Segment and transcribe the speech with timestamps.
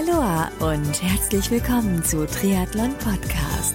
[0.00, 3.74] Aloha und herzlich willkommen zu Triathlon Podcast.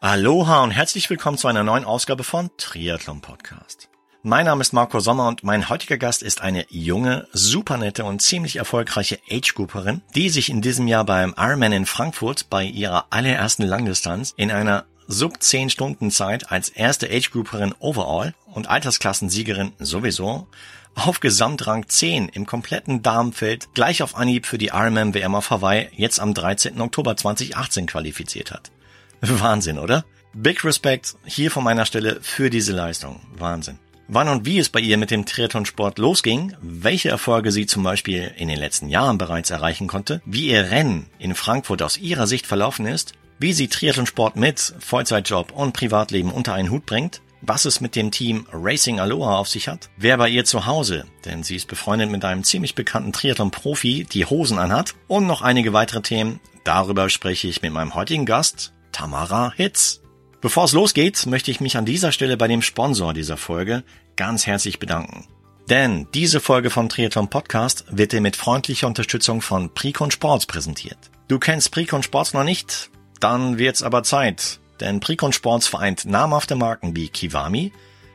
[0.00, 3.88] Aloha und herzlich willkommen zu einer neuen Ausgabe von Triathlon Podcast.
[4.22, 8.56] Mein Name ist Marco Sommer und mein heutiger Gast ist eine junge, supernette und ziemlich
[8.56, 14.34] erfolgreiche Age-Grouperin, die sich in diesem Jahr beim Ironman in Frankfurt bei ihrer allerersten Langdistanz
[14.36, 20.46] in einer sub 10 Stunden Zeit als erste Age-Grouperin overall und Altersklassensiegerin sowieso
[20.94, 25.88] auf Gesamtrang 10 im kompletten Damenfeld gleich auf Anhieb für die Ironman WM auf Hawaii
[25.92, 26.80] jetzt am 13.
[26.80, 28.70] Oktober 2018 qualifiziert hat.
[29.20, 30.04] Wahnsinn, oder?
[30.32, 33.20] Big Respect hier von meiner Stelle für diese Leistung.
[33.36, 33.78] Wahnsinn
[34.10, 38.32] wann und wie es bei ihr mit dem Triathlonsport losging, welche Erfolge sie zum Beispiel
[38.36, 42.46] in den letzten Jahren bereits erreichen konnte, wie ihr Rennen in Frankfurt aus ihrer Sicht
[42.46, 47.80] verlaufen ist, wie sie Triathlonsport mit Vollzeitjob und Privatleben unter einen Hut bringt, was es
[47.80, 51.56] mit dem Team Racing Aloha auf sich hat, wer bei ihr zu Hause, denn sie
[51.56, 56.40] ist befreundet mit einem ziemlich bekannten Triathlon-Profi, die Hosen anhat und noch einige weitere Themen.
[56.64, 60.00] Darüber spreche ich mit meinem heutigen Gast, Tamara Hitz.
[60.40, 63.84] Bevor es losgeht, möchte ich mich an dieser Stelle bei dem Sponsor dieser Folge
[64.16, 65.26] ganz herzlich bedanken.
[65.68, 70.98] Denn diese Folge vom Triathlon Podcast wird dir mit freundlicher Unterstützung von Precon Sports präsentiert.
[71.28, 72.90] Du kennst Precon Sports noch nicht?
[73.20, 74.58] Dann wird's aber Zeit.
[74.80, 77.72] Denn Precon Sports vereint namhafte Marken wie Kiwami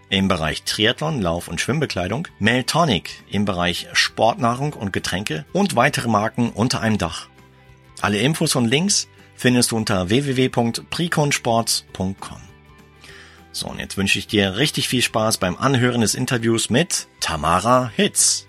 [0.10, 6.50] im Bereich Triathlon, Lauf- und Schwimmbekleidung, Meltonic im Bereich Sportnahrung und Getränke und weitere Marken
[6.52, 7.28] unter einem Dach.
[8.02, 12.38] Alle Infos und Links findest du unter www.preconsports.com.
[13.52, 17.92] So, und jetzt wünsche ich dir richtig viel Spaß beim Anhören des Interviews mit Tamara
[17.96, 18.45] Hitz.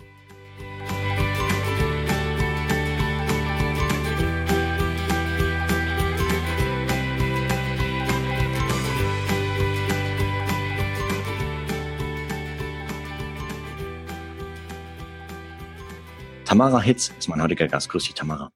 [16.47, 17.89] Tamara Hitz ist mein heutiger Gast.
[17.89, 18.53] Grüß dich, Tamara.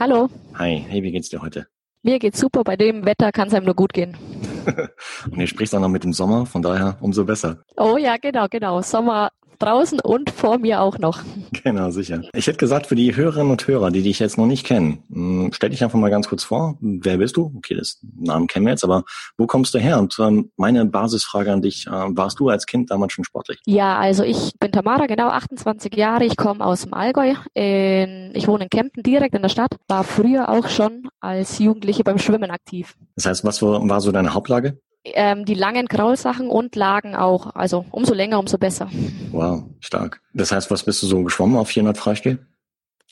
[0.00, 0.30] Hallo.
[0.54, 1.66] Hi, hey, wie geht's dir heute?
[2.02, 4.16] Mir geht's super, bei dem Wetter kann es einem nur gut gehen.
[5.30, 7.58] und ihr spricht auch noch mit dem Sommer, von daher umso besser.
[7.76, 8.80] Oh ja, genau, genau.
[8.80, 11.20] Sommer draußen und vor mir auch noch.
[11.64, 12.22] Genau, sicher.
[12.34, 15.50] Ich hätte gesagt, für die Hörerinnen und Hörer, die dich jetzt noch nicht kennen, hm,
[15.52, 16.76] stell dich einfach mal ganz kurz vor.
[16.80, 17.52] Wer bist du?
[17.56, 19.04] Okay, das Namen kennen wir jetzt, aber
[19.36, 19.98] wo kommst du her?
[19.98, 23.60] Und ähm, meine Basisfrage an dich, äh, warst du als Kind damals schon sportlich?
[23.66, 26.24] Ja, also ich bin Tamara, genau 28 Jahre.
[26.24, 27.34] Ich komme aus dem Allgäu.
[27.54, 29.76] In, ich wohne in Kempten, direkt in der Stadt.
[29.88, 32.96] War früher auch schon als Jugendliche beim Schwimmen aktiv.
[33.16, 34.78] Das heißt, was war so deine Hauptlage?
[35.14, 37.54] Ähm, die langen Kraulsachen und Lagen auch.
[37.54, 38.90] Also umso länger, umso besser.
[39.30, 40.20] Wow, stark.
[40.34, 42.38] Das heißt, was bist du so geschwommen auf 400 Freistil?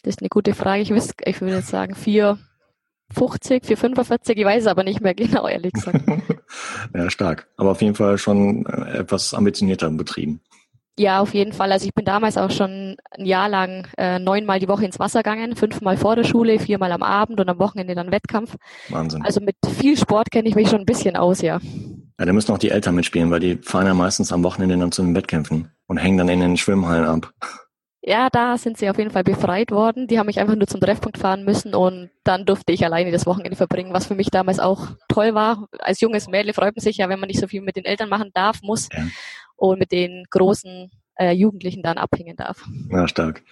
[0.02, 0.82] Das ist eine gute Frage.
[0.82, 5.48] Ich, wüsste, ich würde jetzt sagen 450, 445, ich weiß es aber nicht mehr genau,
[5.48, 6.04] ehrlich gesagt.
[6.94, 7.48] ja, stark.
[7.56, 10.40] Aber auf jeden Fall schon äh, etwas ambitionierter betrieben.
[10.98, 11.72] Ja, auf jeden Fall.
[11.72, 15.22] Also ich bin damals auch schon ein Jahr lang äh, neunmal die Woche ins Wasser
[15.22, 18.56] gegangen, fünfmal vor der Schule, viermal am Abend und am Wochenende dann Wettkampf.
[18.88, 19.22] Wahnsinn.
[19.22, 21.60] Also mit viel Sport kenne ich mich schon ein bisschen aus, ja.
[22.18, 24.90] Ja, da müssen auch die Eltern mitspielen, weil die fahren ja meistens am Wochenende dann
[24.90, 27.30] zu den Wettkämpfen und hängen dann in den Schwimmhallen ab.
[28.00, 30.06] Ja, da sind sie auf jeden Fall befreit worden.
[30.06, 33.26] Die haben mich einfach nur zum Treffpunkt fahren müssen und dann durfte ich alleine das
[33.26, 35.66] Wochenende verbringen, was für mich damals auch toll war.
[35.80, 38.08] Als junges Mädel freut man sich ja, wenn man nicht so viel mit den Eltern
[38.08, 38.88] machen darf, muss.
[38.96, 39.02] Ja
[39.56, 42.64] und mit den großen äh, Jugendlichen dann abhängen darf.
[42.90, 43.42] Ja, stark.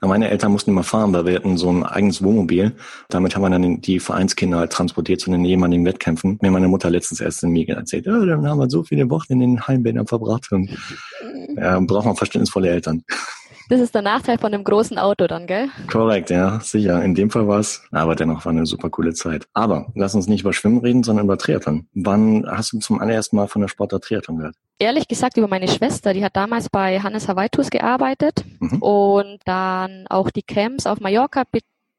[0.00, 2.72] Meine Eltern mussten immer fahren, weil wir hatten so ein eigenes Wohnmobil.
[3.08, 6.38] Damit haben wir dann die Vereinskinder halt transportiert zu den ehemaligen Wettkämpfen.
[6.42, 9.32] Mir meine Mutter letztens erst in mir erzählt, ja, dann haben wir so viele Wochen
[9.32, 10.70] in den Heimbädern verbracht und
[11.56, 13.04] ja, braucht man verständnisvolle Eltern.
[13.68, 15.68] Das ist der Nachteil von einem großen Auto dann, gell?
[15.90, 17.02] Korrekt, ja, sicher.
[17.02, 19.46] In dem Fall war es, aber dennoch war eine super coole Zeit.
[19.54, 21.86] Aber lass uns nicht über Schwimmen reden, sondern über Triathlon.
[21.94, 24.56] Wann hast du zum allerersten Mal von der Sportart Triathlon gehört?
[24.78, 28.82] Ehrlich gesagt über meine Schwester, die hat damals bei Hannes Hawaii Tours gearbeitet mhm.
[28.82, 31.44] und dann auch die Camps auf Mallorca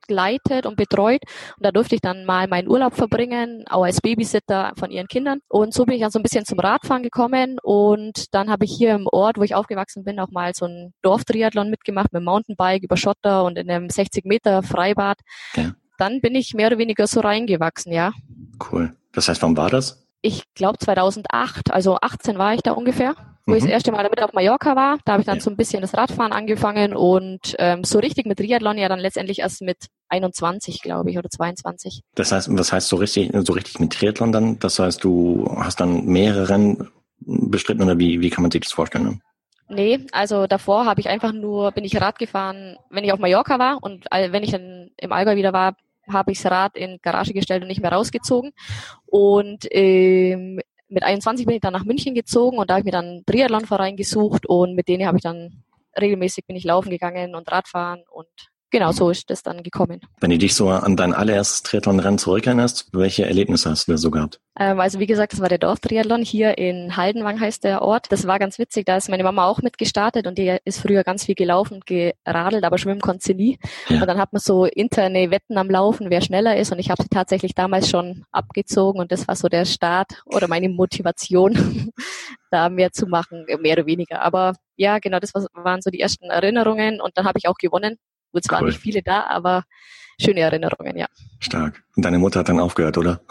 [0.07, 1.21] begleitet und betreut.
[1.57, 5.39] Und da durfte ich dann mal meinen Urlaub verbringen, auch als Babysitter von ihren Kindern.
[5.47, 7.57] Und so bin ich dann so ein bisschen zum Radfahren gekommen.
[7.61, 10.93] Und dann habe ich hier im Ort, wo ich aufgewachsen bin, auch mal so ein
[11.01, 15.17] Dorftriathlon mitgemacht mit Mountainbike über Schotter und in einem 60 Meter Freibad.
[15.55, 15.73] Ja.
[15.97, 18.11] Dann bin ich mehr oder weniger so reingewachsen, ja.
[18.71, 18.95] Cool.
[19.13, 20.05] Das heißt, wann war das?
[20.21, 23.15] Ich glaube 2008, also 18 war ich da ungefähr
[23.45, 23.57] wo mhm.
[23.57, 24.97] ich das erste Mal damit auf Mallorca war.
[25.05, 25.41] Da habe ich dann ja.
[25.41, 29.39] so ein bisschen das Radfahren angefangen und ähm, so richtig mit Triathlon ja dann letztendlich
[29.39, 32.01] erst mit 21, glaube ich, oder 22.
[32.15, 34.59] Das heißt, was heißt so richtig, so richtig mit Triathlon dann?
[34.59, 36.89] Das heißt, du hast dann mehrere Rennen
[37.19, 39.21] bestritten oder wie, wie kann man sich das vorstellen?
[39.67, 43.57] Nee, also davor habe ich einfach nur, bin ich Rad gefahren, wenn ich auf Mallorca
[43.57, 45.75] war und wenn ich dann im Allgäu wieder war,
[46.11, 48.51] habe ich das Rad in Garage gestellt und nicht mehr rausgezogen.
[49.07, 52.91] Und ähm, mit 21 bin ich dann nach München gezogen und da habe ich mir
[52.91, 55.63] dann einen Triathlonverein gesucht und mit denen habe ich dann
[55.99, 58.27] regelmäßig bin ich laufen gegangen und Radfahren und
[58.71, 60.01] genau so ist das dann gekommen.
[60.19, 64.11] Wenn du dich so an dein allererstes Triathlon-Rennen zurückerinnerst, welche Erlebnisse hast du da so
[64.11, 64.39] gehabt?
[64.57, 68.11] Ähm, also wie gesagt, das war der Dorftriathlon hier in Haldenwang heißt der Ort.
[68.11, 71.25] Das war ganz witzig, da ist meine Mama auch mitgestartet und die ist früher ganz
[71.25, 73.59] viel gelaufen und geradelt, aber schwimmen konnte sie nie.
[73.89, 74.01] Ja.
[74.01, 77.03] Und dann hat man so interne Wetten am Laufen, wer schneller ist und ich habe
[77.03, 81.91] sie tatsächlich damals schon abgezogen und das war so der Start oder meine Motivation,
[82.51, 84.21] da mehr zu machen, mehr oder weniger.
[84.21, 87.97] Aber ja, genau, das waren so die ersten Erinnerungen und dann habe ich auch gewonnen.
[88.35, 88.57] Gut, es cool.
[88.57, 89.63] waren nicht viele da, aber
[90.19, 91.07] schöne Erinnerungen, ja.
[91.39, 91.81] Stark.
[91.95, 93.21] Und deine Mutter hat dann aufgehört, oder?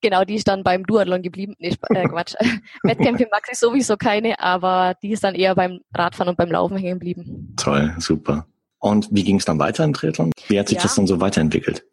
[0.00, 1.54] Genau, die ist dann beim Duathlon geblieben.
[1.60, 2.34] Nee, äh, Quatsch.
[2.82, 6.76] Wettkämpfe mag sie sowieso keine, aber die ist dann eher beim Radfahren und beim Laufen
[6.76, 7.54] hängen geblieben.
[7.56, 8.48] Toll, super.
[8.80, 10.32] Und wie ging es dann weiter im Triathlon?
[10.48, 10.82] Wie hat sich ja.
[10.82, 11.84] das dann so weiterentwickelt?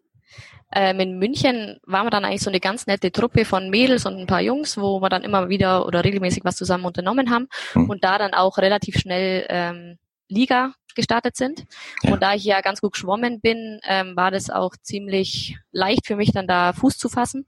[0.73, 4.17] Ähm, in München waren wir dann eigentlich so eine ganz nette Truppe von Mädels und
[4.17, 7.87] ein paar Jungs, wo wir dann immer wieder oder regelmäßig was zusammen unternommen haben hm.
[7.87, 9.97] und da dann auch relativ schnell ähm,
[10.27, 11.65] Liga gestartet sind.
[12.03, 12.13] Ja.
[12.13, 16.15] Und da ich ja ganz gut geschwommen bin, ähm, war das auch ziemlich leicht für
[16.15, 17.45] mich, dann da Fuß zu fassen.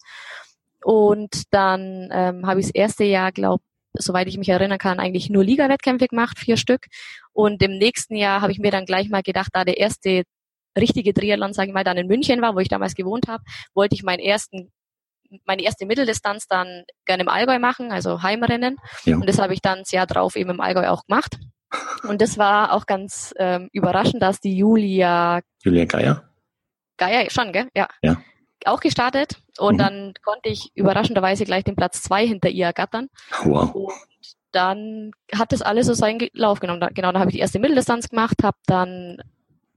[0.84, 3.64] Und dann ähm, habe ich das erste Jahr, glaube
[4.00, 6.86] soweit ich mich erinnern kann, eigentlich nur Liga-Wettkämpfe gemacht, vier Stück.
[7.34, 10.24] Und im nächsten Jahr habe ich mir dann gleich mal gedacht, da der erste
[10.78, 13.96] richtige Triathlon, sage ich mal, dann in München war, wo ich damals gewohnt habe, wollte
[13.96, 14.72] ich meinen ersten
[15.46, 18.78] meine erste Mitteldistanz dann gerne im Allgäu machen, also Heimrennen.
[19.04, 19.16] Ja.
[19.18, 21.38] Und das habe ich dann das Jahr drauf eben im Allgäu auch gemacht.
[22.04, 26.30] Und das war auch ganz ähm, überraschend, dass die Julia Julia Geier?
[26.98, 27.68] Geier, schon, gell?
[27.76, 27.88] Ja.
[28.02, 28.18] ja
[28.66, 29.78] auch gestartet und mhm.
[29.78, 33.08] dann konnte ich überraschenderweise gleich den Platz zwei hinter ihr ergattern.
[33.44, 33.74] Wow.
[33.74, 33.94] Und
[34.52, 36.82] dann hat das alles so seinen Lauf genommen.
[36.82, 39.18] Da, genau, da habe ich die erste Mitteldistanz gemacht, habe dann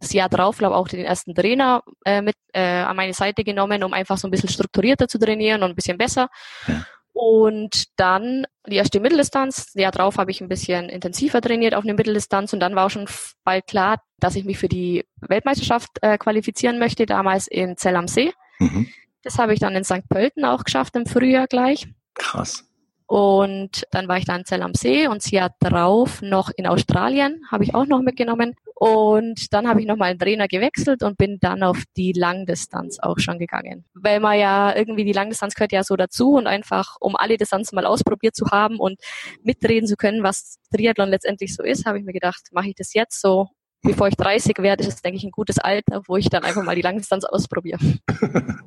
[0.01, 3.85] das Jahr drauf, glaube auch den ersten Trainer äh, mit äh, an meine Seite genommen,
[3.85, 6.29] um einfach so ein bisschen strukturierter zu trainieren und ein bisschen besser.
[6.67, 6.87] Ja.
[7.22, 9.72] Und dann die erste Mitteldistanz.
[9.75, 12.90] Jahr drauf habe ich ein bisschen intensiver trainiert auf eine Mitteldistanz und dann war auch
[12.90, 13.06] schon
[13.44, 18.08] bald klar, dass ich mich für die Weltmeisterschaft äh, qualifizieren möchte, damals in Zell am
[18.08, 18.32] See.
[18.58, 18.88] Mhm.
[19.22, 20.08] Das habe ich dann in St.
[20.08, 21.88] Pölten auch geschafft im Frühjahr gleich.
[22.14, 22.69] Krass.
[23.11, 26.69] Und dann war ich da in Zell am See und sie hat drauf noch in
[26.69, 28.55] Australien, habe ich auch noch mitgenommen.
[28.77, 33.19] Und dann habe ich nochmal einen Trainer gewechselt und bin dann auf die Langdistanz auch
[33.19, 33.85] schon gegangen.
[33.95, 37.75] Weil man ja irgendwie, die Langdistanz gehört ja so dazu und einfach, um alle Distanzen
[37.75, 39.01] mal ausprobiert zu haben und
[39.43, 42.95] mitreden zu können, was Triathlon letztendlich so ist, habe ich mir gedacht, mache ich das
[42.95, 43.49] jetzt so
[43.82, 46.62] bevor ich 30 werde, ist es, denke ich, ein gutes Alter, wo ich dann einfach
[46.62, 47.79] mal die Langdistanz ausprobiere.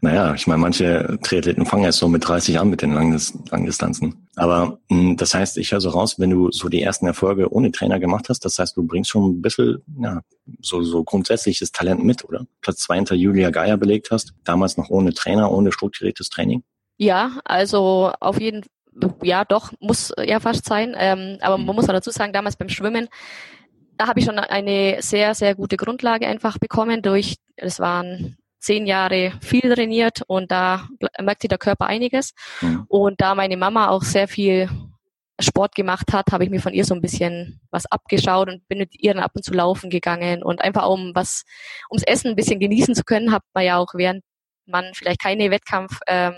[0.00, 4.28] naja, ich meine, manche Triathleten fangen erst so mit 30 an mit den Langdis Langdistanzen.
[4.36, 7.52] Aber mh, hm, das heißt, ich höre so raus, wenn du so die ersten Erfolge
[7.52, 10.20] ohne Trainer gemacht hast, das heißt, du bringst schon ein bisschen, ja,
[10.60, 12.46] so, so grundsätzliches Talent mit, oder?
[12.60, 16.62] Platz zwei hinter Julia Geier belegt hast, damals noch ohne Trainer, ohne strukturiertes Training?
[16.96, 18.70] Ja, also auf jeden Fall
[19.22, 20.94] ja, doch, muss ja fast sein.
[20.96, 23.08] Ähm, aber man muss auch dazu sagen, damals beim Schwimmen,
[23.96, 28.86] da habe ich schon eine sehr, sehr gute Grundlage einfach bekommen durch, es waren zehn
[28.86, 30.88] Jahre viel trainiert und da
[31.20, 32.32] merkte der Körper einiges.
[32.62, 32.86] Mhm.
[32.88, 34.70] Und da meine Mama auch sehr viel
[35.38, 38.78] Sport gemacht hat, habe ich mir von ihr so ein bisschen was abgeschaut und bin
[38.78, 41.44] mit ihr dann ab und zu laufen gegangen und einfach um was,
[41.90, 44.22] ums Essen ein bisschen genießen zu können, hat man ja auch während
[44.66, 46.34] man vielleicht keine Wettkampf ähm,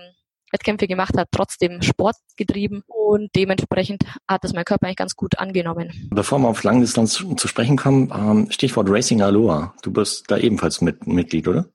[0.52, 5.38] Wettkämpfe gemacht hat, trotzdem Sport getrieben und dementsprechend hat es mein Körper eigentlich ganz gut
[5.38, 6.08] angenommen.
[6.10, 9.74] Bevor wir auf Langdistanz zu sprechen kommen, ähm, Stichwort Racing Aloha.
[9.82, 11.66] Du bist da ebenfalls mit, Mitglied, oder?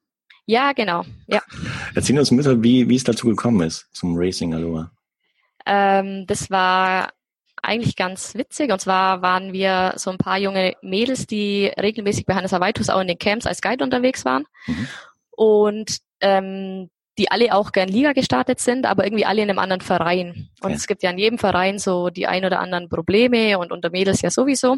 [0.46, 1.04] Ja, genau.
[1.28, 1.42] Ja.
[1.96, 4.92] Erzähl uns mit, wie, wie es dazu gekommen ist zum Racing Aloha.
[5.66, 7.10] Ähm, das war
[7.62, 8.72] eigentlich ganz witzig.
[8.72, 13.00] Und zwar waren wir so ein paar junge Mädels, die regelmäßig bei Hannes Awaitus auch
[13.00, 14.46] in den Camps als Guide unterwegs waren.
[14.68, 14.88] Mhm.
[15.32, 19.82] Und ähm, die alle auch gern Liga gestartet sind, aber irgendwie alle in einem anderen
[19.82, 20.50] Verein.
[20.62, 20.76] Und ja.
[20.76, 24.22] es gibt ja in jedem Verein so die ein oder anderen Probleme und unter Mädels
[24.22, 24.78] ja sowieso.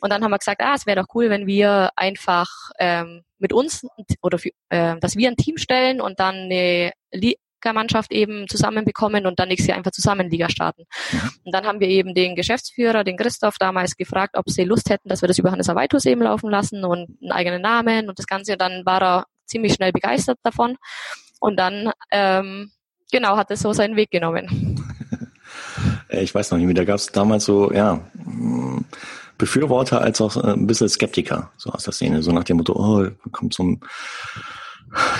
[0.00, 3.52] Und dann haben wir gesagt, ah, es wäre doch cool, wenn wir einfach ähm, mit
[3.52, 3.86] uns
[4.20, 9.40] oder für, äh, dass wir ein Team stellen und dann eine Liga-Mannschaft eben zusammenbekommen und
[9.40, 10.84] dann nächstes Jahr einfach zusammen Liga starten.
[11.12, 11.30] Ja.
[11.44, 15.08] Und dann haben wir eben den Geschäftsführer, den Christoph, damals gefragt, ob sie Lust hätten,
[15.08, 18.26] dass wir das über Hannes Awaitus eben laufen lassen und einen eigenen Namen und das
[18.26, 18.52] Ganze.
[18.52, 20.76] Und dann war er ziemlich schnell begeistert davon.
[21.40, 22.70] Und dann, ähm,
[23.10, 24.80] genau, hat es so seinen Weg genommen.
[26.08, 28.84] ich weiß noch nicht mehr, da gab es damals so, ja, mm,
[29.38, 32.74] Befürworter als auch äh, ein bisschen Skeptiker, so aus der Szene, so nach dem Motto,
[32.74, 33.80] oh, kommt so ein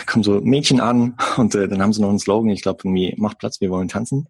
[0.07, 3.15] kommen so Mädchen an und äh, dann haben sie noch einen Slogan, ich glaube irgendwie,
[3.19, 4.29] macht Platz, wir wollen tanzen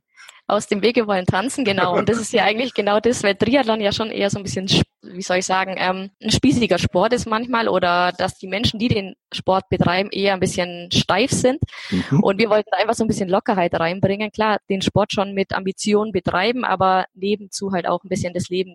[0.52, 1.96] aus dem Wege wollen tanzen, genau.
[1.96, 4.66] Und das ist ja eigentlich genau das, weil Triathlon ja schon eher so ein bisschen,
[5.02, 8.88] wie soll ich sagen, ähm, ein spießiger Sport ist manchmal oder dass die Menschen, die
[8.88, 11.60] den Sport betreiben, eher ein bisschen steif sind.
[11.90, 12.22] Mhm.
[12.22, 14.30] Und wir wollten einfach so ein bisschen Lockerheit reinbringen.
[14.32, 18.74] Klar, den Sport schon mit Ambition betreiben, aber nebenzu halt auch ein bisschen das Leben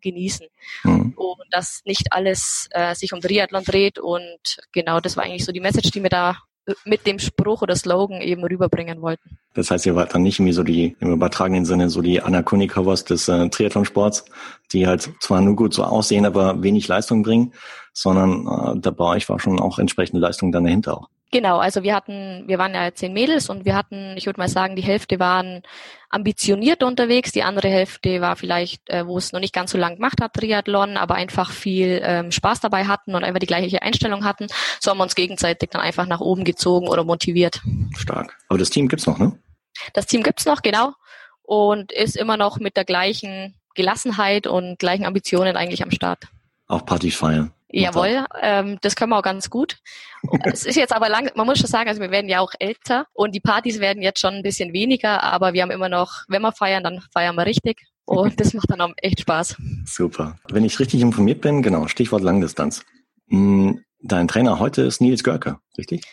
[0.00, 0.46] genießen.
[0.84, 1.14] Mhm.
[1.16, 3.98] Und dass nicht alles äh, sich um Triathlon dreht.
[3.98, 4.40] Und
[4.72, 6.36] genau das war eigentlich so die Message, die wir da
[6.84, 9.38] mit dem Spruch oder Slogan eben rüberbringen wollten.
[9.54, 12.42] Das heißt, ihr wart dann nicht irgendwie so die, im übertragenen Sinne, so die Anna
[12.42, 14.24] Konikowas des äh, Triathlonsports,
[14.72, 17.52] die halt zwar nur gut so aussehen, aber wenig Leistung bringen,
[17.92, 21.08] sondern äh, da bei euch war schon auch entsprechende Leistung dann dahinter auch.
[21.32, 24.48] Genau, also wir hatten, wir waren ja zehn Mädels und wir hatten, ich würde mal
[24.48, 25.62] sagen, die Hälfte waren
[26.08, 29.96] ambitioniert unterwegs, die andere Hälfte war vielleicht, äh, wo es noch nicht ganz so lang
[29.96, 34.24] gemacht hat, Triathlon, aber einfach viel ähm, Spaß dabei hatten und einfach die gleiche Einstellung
[34.24, 34.46] hatten.
[34.80, 37.60] So haben wir uns gegenseitig dann einfach nach oben gezogen oder motiviert.
[37.96, 38.36] Stark.
[38.48, 39.36] Aber das Team gibt's noch, ne?
[39.94, 40.92] Das Team gibt's noch, genau.
[41.42, 46.28] Und ist immer noch mit der gleichen Gelassenheit und gleichen Ambitionen eigentlich am Start.
[46.68, 47.52] Auch Partys feiern.
[47.68, 49.78] Jawohl, ähm, das können wir auch ganz gut.
[50.44, 53.06] es ist jetzt aber lang, man muss schon sagen, also wir werden ja auch älter
[53.12, 56.42] und die Partys werden jetzt schon ein bisschen weniger, aber wir haben immer noch, wenn
[56.42, 59.56] wir feiern, dann feiern wir richtig und das macht dann auch echt Spaß.
[59.84, 60.38] Super.
[60.48, 62.84] Wenn ich richtig informiert bin, genau, Stichwort Langdistanz.
[63.28, 66.04] Hm, dein Trainer heute ist Nils Görke, richtig?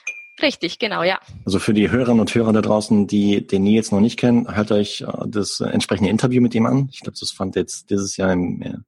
[0.41, 1.19] Richtig, genau, ja.
[1.45, 4.71] Also für die Hörerinnen und Hörer da draußen, die den Nils noch nicht kennen, hört
[4.71, 6.89] euch äh, das entsprechende Interview mit ihm an.
[6.91, 8.83] Ich glaube, das fand jetzt dieses Jahr im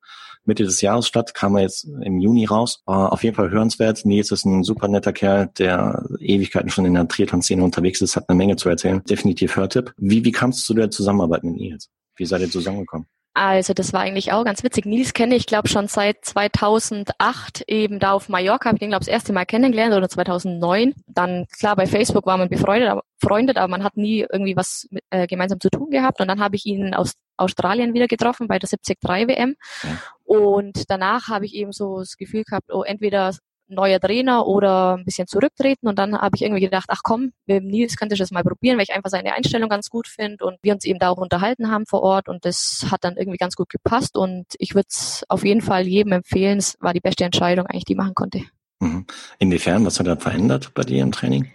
[0.45, 2.81] Mitte des Jahres statt, kam er jetzt im Juni raus.
[2.85, 4.05] War auf jeden Fall hörenswert.
[4.05, 8.29] Nils ist ein super netter Kerl, der Ewigkeiten schon in der Triathlon-Szene unterwegs ist, hat
[8.29, 9.03] eine Menge zu erzählen.
[9.03, 9.93] Definitiv Hörtipp.
[9.97, 11.89] Wie, wie kam es zu der Zusammenarbeit mit Nils?
[12.15, 13.07] Wie seid ihr zusammengekommen?
[13.37, 14.85] Also das war eigentlich auch ganz witzig.
[14.85, 18.69] Nils kenne ich, glaube schon seit 2008 eben da auf Mallorca.
[18.69, 20.93] Habe ich den, glaube das erste Mal kennengelernt oder 2009.
[21.07, 24.87] Dann, klar, bei Facebook war man befreundet, aber, freundet, aber man hat nie irgendwie was
[24.89, 26.21] mit, äh, gemeinsam zu tun gehabt.
[26.21, 29.55] Und dann habe ich ihn aus Australien wieder getroffen bei der 73 WM.
[29.83, 29.89] Ja.
[30.23, 33.31] Und danach habe ich eben so das Gefühl gehabt, oh, entweder
[33.67, 35.87] neuer Trainer oder ein bisschen zurücktreten.
[35.87, 38.77] Und dann habe ich irgendwie gedacht, ach komm, mit Nils könnte ich das mal probieren,
[38.77, 41.71] weil ich einfach seine Einstellung ganz gut finde und wir uns eben da auch unterhalten
[41.71, 45.23] haben vor Ort und das hat dann irgendwie ganz gut gepasst und ich würde es
[45.29, 46.59] auf jeden Fall jedem empfehlen.
[46.59, 48.41] Es war die beste Entscheidung eigentlich, die ich machen konnte.
[48.79, 49.05] Mhm.
[49.39, 51.51] Inwiefern, was hat er verändert bei dir im Training?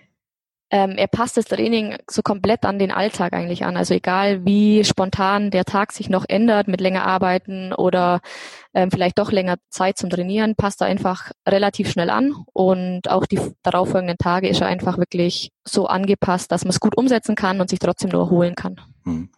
[0.70, 3.76] Ähm, er passt das Training so komplett an den Alltag eigentlich an.
[3.76, 8.20] Also egal wie spontan der Tag sich noch ändert mit länger arbeiten oder
[8.72, 13.26] ähm, vielleicht doch länger Zeit zum Trainieren, passt er einfach relativ schnell an und auch
[13.26, 17.60] die darauffolgenden Tage ist er einfach wirklich so angepasst, dass man es gut umsetzen kann
[17.60, 18.80] und sich trotzdem nur erholen kann.
[19.04, 19.30] Hm.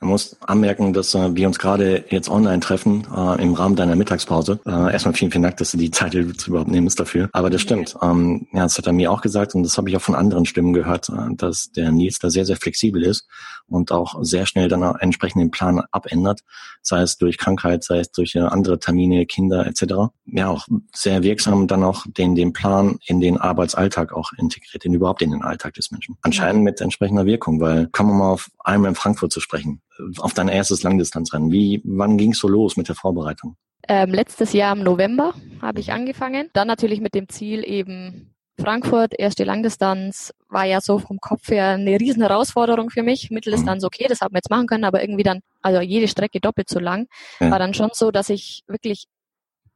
[0.00, 3.96] Man muss anmerken, dass äh, wir uns gerade jetzt online treffen äh, im Rahmen deiner
[3.96, 4.60] Mittagspause.
[4.66, 7.30] Äh, erstmal vielen, vielen Dank, dass du die Zeit überhaupt nimmst dafür.
[7.32, 7.96] Aber das stimmt.
[8.02, 10.44] Ähm, ja, das hat er mir auch gesagt und das habe ich auch von anderen
[10.44, 13.26] Stimmen gehört, äh, dass der Nils da sehr, sehr flexibel ist
[13.68, 16.40] und auch sehr schnell dann auch entsprechend den Plan abändert,
[16.82, 20.12] sei es durch Krankheit, sei es durch äh, andere Termine, Kinder etc.
[20.26, 24.92] Ja, auch sehr wirksam dann auch den, den Plan in den Arbeitsalltag auch integriert, den
[24.92, 26.16] überhaupt in den Alltag des Menschen.
[26.20, 29.80] Anscheinend mit entsprechender Wirkung, weil kommen wir mal auf einmal in Frankfurt zu sprechen
[30.18, 31.50] auf dein erstes Langdistanzrennen.
[31.50, 33.56] Wie, wann ging's so los mit der Vorbereitung?
[33.88, 36.50] Ähm, letztes Jahr im November habe ich angefangen.
[36.52, 41.70] Dann natürlich mit dem Ziel eben Frankfurt, erste Langdistanz, war ja so vom Kopf her
[41.70, 43.30] eine riesen Herausforderung für mich.
[43.30, 43.86] Mitteldistanz mhm.
[43.86, 46.80] okay, das haben wir jetzt machen können, aber irgendwie dann, also jede Strecke doppelt so
[46.80, 47.06] lang,
[47.38, 47.50] ja.
[47.50, 49.06] war dann schon so, dass ich wirklich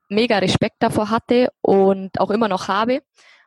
[0.09, 3.01] mega Respekt davor hatte und auch immer noch habe.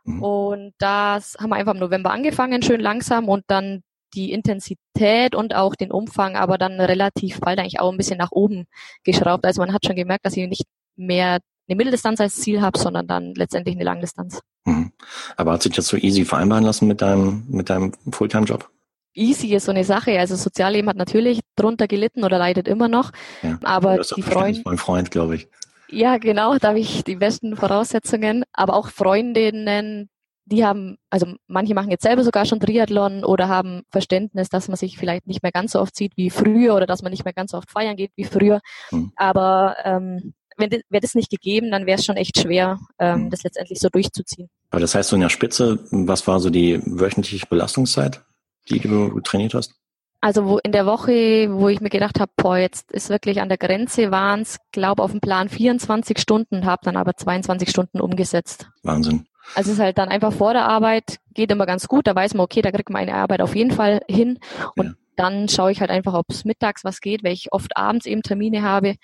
[0.06, 0.24] Mhm.
[0.24, 3.82] Und das haben wir einfach im November angefangen, schön langsam und dann
[4.14, 8.32] die Intensität und auch den Umfang aber dann relativ bald eigentlich auch ein bisschen nach
[8.32, 8.66] oben
[9.04, 9.46] geschraubt.
[9.46, 10.66] Also man hat schon gemerkt, dass ich nicht
[10.96, 14.42] mehr eine Mitteldistanz als Ziel habe, sondern dann letztendlich eine Langdistanz.
[14.66, 14.92] Mhm.
[15.38, 18.70] Aber hat sich das so easy vereinbaren lassen mit deinem, mit deinem Fulltime-Job?
[19.16, 20.18] Easy ist so eine Sache.
[20.20, 23.12] Also Sozialleben hat natürlich drunter gelitten oder leidet immer noch.
[23.44, 24.62] Ja, aber die Freunde.
[24.66, 25.48] Mein Freund, glaube ich.
[25.90, 28.44] Ja, genau, da habe ich die besten Voraussetzungen.
[28.54, 30.10] Aber auch Freundinnen,
[30.46, 34.78] die haben, also manche machen jetzt selber sogar schon Triathlon oder haben Verständnis, dass man
[34.78, 37.34] sich vielleicht nicht mehr ganz so oft sieht wie früher oder dass man nicht mehr
[37.34, 38.60] ganz so oft feiern geht wie früher.
[38.92, 39.12] Mhm.
[39.16, 43.30] Aber ähm, wenn wäre das nicht gegeben, dann wäre es schon echt schwer, ähm, mhm.
[43.30, 44.50] das letztendlich so durchzuziehen.
[44.70, 48.22] Aber das heißt so in der Spitze, was war so die wöchentliche Belastungszeit,
[48.70, 49.74] die du trainiert hast?
[50.22, 53.50] Also wo in der Woche, wo ich mir gedacht habe, boah, jetzt ist wirklich an
[53.50, 58.00] der Grenze, waren es, glaube auf dem Plan 24 Stunden, habe dann aber 22 Stunden
[58.00, 58.70] umgesetzt.
[58.84, 59.26] Wahnsinn.
[59.56, 62.34] Also es ist halt dann einfach vor der Arbeit, geht immer ganz gut, da weiß
[62.34, 64.40] man, okay, da kriegt man eine Arbeit auf jeden Fall hin.
[64.76, 64.94] Und ja.
[65.16, 68.24] dann schaue ich halt einfach, ob es mittags was geht, weil ich oft abends eben
[68.24, 68.96] Termine habe.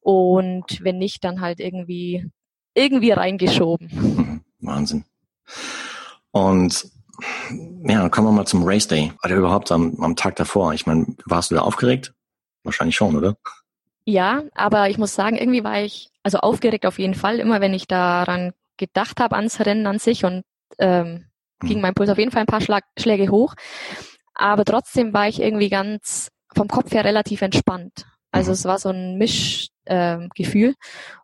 [0.00, 2.28] Und wenn nicht, dann halt irgendwie,
[2.74, 4.44] irgendwie reingeschoben.
[4.60, 5.04] Wahnsinn.
[6.32, 6.86] Und
[7.86, 9.12] ja, dann kommen wir mal zum Race Day.
[9.22, 10.72] Oder überhaupt am, am Tag davor.
[10.74, 12.14] Ich meine, warst du da aufgeregt?
[12.64, 13.36] Wahrscheinlich schon, oder?
[14.04, 17.74] Ja, aber ich muss sagen, irgendwie war ich, also aufgeregt auf jeden Fall, immer wenn
[17.74, 18.52] ich daran
[18.86, 20.42] gedacht habe ans Rennen an sich und
[20.78, 21.26] ähm,
[21.60, 21.82] ging mhm.
[21.82, 23.54] mein Puls auf jeden Fall ein paar Schlag Schläge hoch.
[24.34, 28.06] Aber trotzdem war ich irgendwie ganz vom Kopf her relativ entspannt.
[28.30, 28.54] Also mhm.
[28.54, 30.68] es war so ein Mischgefühl.
[30.68, 30.74] Ähm,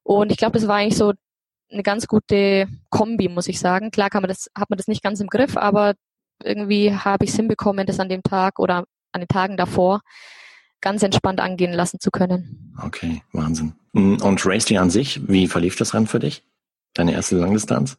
[0.03, 1.13] und ich glaube, das war eigentlich so
[1.71, 3.91] eine ganz gute Kombi, muss ich sagen.
[3.91, 5.95] Klar kann man das, hat man das nicht ganz im Griff, aber
[6.43, 10.01] irgendwie habe ich es hinbekommen, das an dem Tag oder an den Tagen davor
[10.81, 12.75] ganz entspannt angehen lassen zu können.
[12.81, 13.75] Okay, Wahnsinn.
[13.93, 16.45] Mm, und Racing an sich, wie verlief das Rennen für dich?
[16.99, 17.97] Deine erste Langdistanz?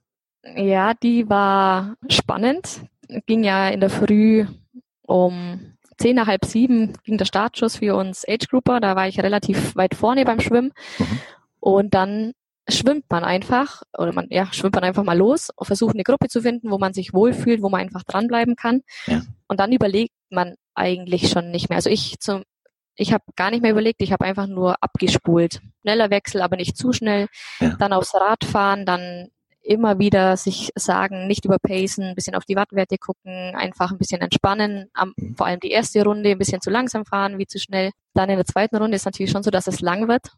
[0.57, 2.81] Ja, die war spannend.
[3.25, 4.45] Ging ja in der Früh
[5.03, 8.81] um zehn nach halb sieben ging der Startschuss für uns Age Grouper.
[8.81, 10.73] Da war ich relativ weit vorne beim Schwimmen.
[10.97, 11.19] Mhm.
[11.61, 12.33] Und dann
[12.67, 16.27] schwimmt man einfach, oder man, ja, schwimmt man einfach mal los und versucht eine Gruppe
[16.27, 18.81] zu finden, wo man sich wohlfühlt, wo man einfach dranbleiben kann.
[19.07, 19.21] Ja.
[19.47, 21.77] Und dann überlegt man eigentlich schon nicht mehr.
[21.77, 22.43] Also ich zum,
[22.99, 25.61] ich habe gar nicht mehr überlegt, ich habe einfach nur abgespult.
[25.81, 27.27] Schneller Wechsel, aber nicht zu schnell.
[27.59, 27.75] Ja.
[27.79, 29.29] Dann aufs Rad fahren, dann
[29.61, 34.21] immer wieder sich sagen, nicht überpacen, ein bisschen auf die Wattwerte gucken, einfach ein bisschen
[34.21, 35.35] entspannen, am, mhm.
[35.35, 37.91] vor allem die erste Runde ein bisschen zu langsam fahren, wie zu schnell.
[38.13, 40.31] Dann in der zweiten Runde ist natürlich schon so, dass es lang wird.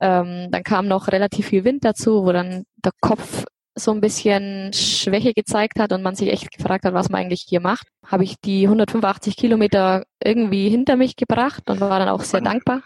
[0.00, 3.44] Ähm, dann kam noch relativ viel Wind dazu, wo dann der Kopf
[3.84, 7.44] so ein bisschen Schwäche gezeigt hat und man sich echt gefragt hat, was man eigentlich
[7.46, 12.22] hier macht, habe ich die 185 Kilometer irgendwie hinter mich gebracht und war dann auch
[12.22, 12.82] sehr dankbar.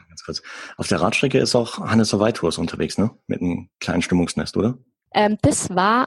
[0.76, 3.10] Auf der Radstrecke ist auch Hannes Weitours unterwegs, ne?
[3.26, 4.78] Mit einem kleinen Stimmungsnest, oder?
[5.12, 6.06] Ähm, das war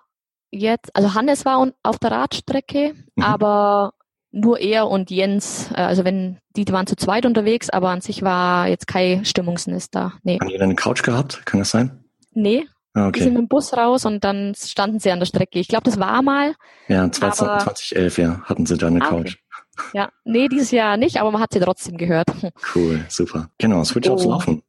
[0.51, 3.23] jetzt, also Hannes war auf der Radstrecke, mhm.
[3.23, 3.93] aber
[4.31, 8.21] nur er und Jens, äh, also wenn die, waren zu zweit unterwegs, aber an sich
[8.21, 10.13] war jetzt kein Stimmungsnest da.
[10.23, 10.39] Nee.
[10.39, 11.45] Haben die eine Couch gehabt?
[11.45, 12.03] Kann das sein?
[12.31, 12.65] Nee.
[12.97, 13.19] Ah, okay.
[13.19, 15.59] Die sind mit dem Bus raus und dann standen sie an der Strecke.
[15.59, 16.55] Ich glaube, das war mal.
[16.87, 19.37] Ja, 2011, ja, hatten sie da eine ah, Couch.
[19.75, 19.89] Okay.
[19.93, 22.27] Ja, nee, dieses Jahr nicht, aber man hat sie trotzdem gehört.
[22.73, 23.49] Cool, super.
[23.59, 24.13] Genau, Switch oh.
[24.13, 24.63] aufs Laufen.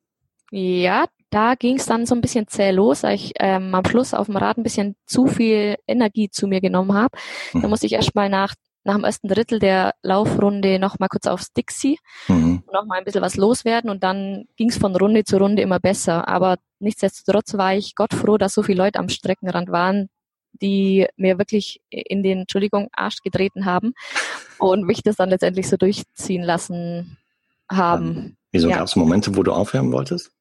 [0.50, 4.12] Ja, da ging es dann so ein bisschen zäh los, weil ich ähm, am Schluss
[4.12, 7.16] auf dem Rad ein bisschen zu viel Energie zu mir genommen habe.
[7.54, 7.62] Mhm.
[7.62, 8.54] Da musste ich erstmal nach,
[8.84, 12.62] nach dem ersten Drittel der Laufrunde nochmal kurz aufs Dixie mhm.
[12.66, 15.80] und nochmal ein bisschen was loswerden und dann ging es von Runde zu Runde immer
[15.80, 16.28] besser.
[16.28, 20.08] Aber nichtsdestotrotz war ich Gott froh, dass so viele Leute am Streckenrand waren,
[20.52, 23.92] die mir wirklich in den, Entschuldigung, Arsch getreten haben
[24.58, 27.18] und mich das dann letztendlich so durchziehen lassen
[27.70, 28.36] haben.
[28.50, 28.76] Wieso ja.
[28.76, 30.32] gab es Momente, wo du aufhören wolltest?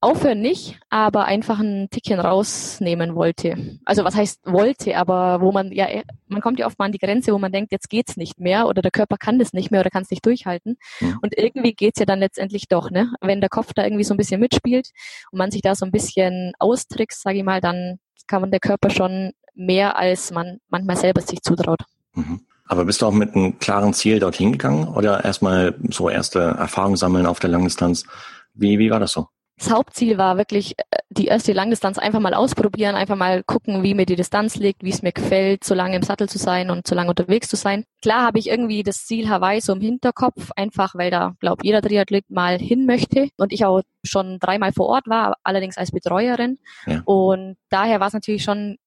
[0.00, 3.78] Aufhören nicht, aber einfach ein Tickchen rausnehmen wollte.
[3.84, 5.88] Also was heißt wollte, aber wo man ja,
[6.28, 8.68] man kommt ja oft mal an die Grenze, wo man denkt, jetzt geht's nicht mehr
[8.68, 10.76] oder der Körper kann das nicht mehr oder kann es nicht durchhalten.
[11.22, 13.12] Und irgendwie geht's ja dann letztendlich doch, ne?
[13.20, 14.90] Wenn der Kopf da irgendwie so ein bisschen mitspielt
[15.32, 18.60] und man sich da so ein bisschen austrickst, sage ich mal, dann kann man der
[18.60, 21.80] Körper schon mehr als man manchmal selber sich zutraut.
[22.14, 22.42] Mhm.
[22.66, 26.96] Aber bist du auch mit einem klaren Ziel dorthin gegangen oder erstmal so erste Erfahrungen
[26.96, 28.04] sammeln auf der Langdistanz?
[28.52, 29.28] Wie, wie war das so?
[29.58, 33.94] Das Hauptziel war wirklich, äh, die erste Langdistanz einfach mal ausprobieren, einfach mal gucken, wie
[33.94, 36.86] mir die Distanz liegt, wie es mir gefällt, so lange im Sattel zu sein und
[36.86, 37.84] so lange unterwegs zu sein.
[38.02, 41.82] Klar habe ich irgendwie das Ziel Hawaii so im Hinterkopf, einfach weil da, glaube jeder
[41.82, 46.58] Triathlet mal hin möchte und ich auch schon dreimal vor Ort war, allerdings als Betreuerin.
[46.86, 47.02] Ja.
[47.04, 48.78] Und daher war es natürlich schon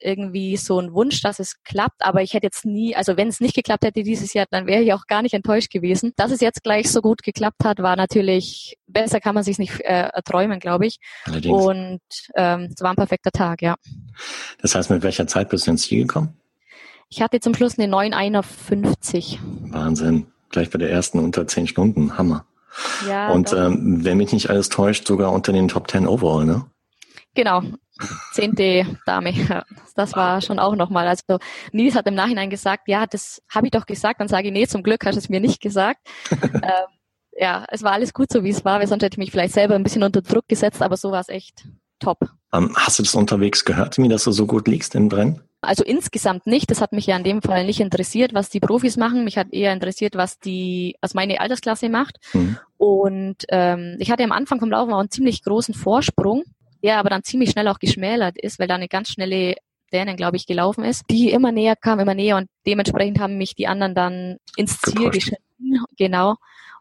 [0.00, 3.40] irgendwie so ein Wunsch, dass es klappt, aber ich hätte jetzt nie, also wenn es
[3.40, 6.12] nicht geklappt hätte dieses Jahr, dann wäre ich auch gar nicht enttäuscht gewesen.
[6.16, 9.80] Dass es jetzt gleich so gut geklappt hat, war natürlich, besser kann man sich nicht
[9.80, 10.98] äh, erträumen, glaube ich.
[11.24, 11.64] Allerdings.
[11.64, 12.00] Und
[12.34, 13.76] ähm, es war ein perfekter Tag, ja.
[14.60, 16.36] Das heißt, mit welcher Zeit bist du ins Ziel gekommen?
[17.08, 19.38] Ich hatte zum Schluss eine 9,51.
[19.70, 20.26] Wahnsinn.
[20.50, 22.18] Gleich bei der ersten unter 10 Stunden.
[22.18, 22.44] Hammer.
[23.08, 26.66] Ja, Und ähm, wenn mich nicht alles täuscht, sogar unter den Top 10 overall, ne?
[27.36, 27.62] Genau,
[28.32, 29.64] zehnte Dame.
[29.94, 31.06] Das war schon auch nochmal.
[31.06, 31.38] Also
[31.70, 34.20] Nils hat im Nachhinein gesagt, ja, das habe ich doch gesagt.
[34.20, 36.00] Dann sage ich, nee, zum Glück hast du es mir nicht gesagt.
[36.32, 36.96] ähm,
[37.32, 39.52] ja, es war alles gut so, wie es war, weil sonst hätte ich mich vielleicht
[39.52, 41.66] selber ein bisschen unter Druck gesetzt, aber so war es echt
[41.98, 42.18] top.
[42.54, 45.42] Ähm, hast du das unterwegs gehört, wie das du so gut liegst im Rennen?
[45.60, 46.70] Also insgesamt nicht.
[46.70, 49.24] Das hat mich ja in dem Fall nicht interessiert, was die Profis machen.
[49.24, 52.18] Mich hat eher interessiert, was die, was meine Altersklasse macht.
[52.32, 52.58] Mhm.
[52.76, 56.44] Und ähm, ich hatte am Anfang vom Laufen auch einen ziemlich großen Vorsprung
[56.82, 59.56] der aber dann ziemlich schnell auch geschmälert ist, weil da eine ganz schnelle
[59.92, 63.54] Dänen, glaube ich, gelaufen ist, die immer näher kam, immer näher und dementsprechend haben mich
[63.54, 66.34] die anderen dann ins Ziel geschnitten, genau,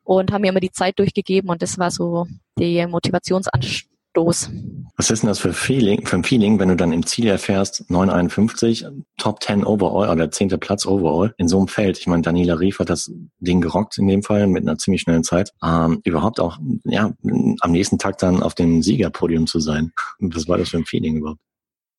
[0.04, 2.28] und haben mir immer die Zeit durchgegeben und das war so
[2.58, 4.50] die Motivationsanstoß los.
[4.98, 7.90] Was ist denn das für, Feeling, für ein Feeling, wenn du dann im Ziel erfährst,
[7.90, 8.86] 951,
[9.18, 10.58] Top 10 overall oder 10.
[10.60, 11.98] Platz overall in so einem Feld?
[11.98, 15.24] Ich meine, Daniela Rief hat das Ding gerockt in dem Fall mit einer ziemlich schnellen
[15.24, 15.52] Zeit.
[15.64, 17.14] Ähm, überhaupt auch, ja,
[17.60, 19.92] am nächsten Tag dann auf dem Siegerpodium zu sein.
[20.20, 21.42] Was war das für ein Feeling überhaupt?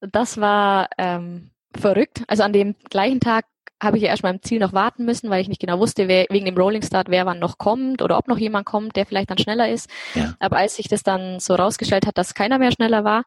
[0.01, 2.25] Das war ähm, verrückt.
[2.29, 3.45] Also an dem gleichen Tag
[3.87, 6.27] habe ich ja erstmal im Ziel noch warten müssen, weil ich nicht genau wusste, wer,
[6.29, 9.31] wegen dem Rolling Start, wer wann noch kommt oder ob noch jemand kommt, der vielleicht
[9.31, 9.89] dann schneller ist.
[10.15, 10.35] Ja.
[10.39, 13.23] Aber als sich das dann so rausgestellt hat, dass keiner mehr schneller war,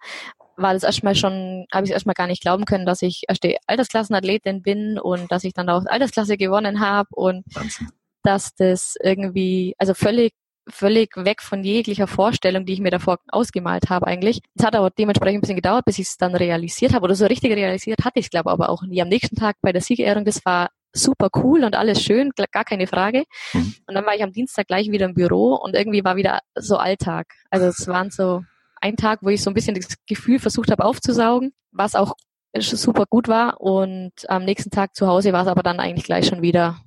[0.58, 4.62] war das erstmal schon, habe ich erstmal gar nicht glauben können, dass ich erste Altersklassenathletin
[4.62, 7.88] bin und dass ich dann auch Altersklasse gewonnen habe und Wahnsinn.
[8.24, 10.34] dass das irgendwie, also völlig
[10.70, 14.42] völlig weg von jeglicher Vorstellung, die ich mir davor ausgemalt habe eigentlich.
[14.56, 17.04] Es hat aber dementsprechend ein bisschen gedauert, bis ich es dann realisiert habe.
[17.06, 19.02] Oder so richtig realisiert hatte ich es, glaube aber auch nie.
[19.02, 22.88] Am nächsten Tag bei der Siegerehrung, das war super cool und alles schön, gar keine
[22.88, 23.26] Frage.
[23.54, 23.76] Mhm.
[23.88, 26.78] Und dann war ich am Dienstag gleich wieder im Büro und irgendwie war wieder so
[26.78, 27.28] Alltag.
[27.50, 28.44] Also es waren so
[28.82, 32.14] ein Tag, wo ich so ein bisschen das Gefühl versucht habe aufzusaugen, was auch
[32.58, 33.62] super gut war.
[33.62, 36.80] Und am nächsten Tag zu Hause war es aber dann eigentlich gleich schon wieder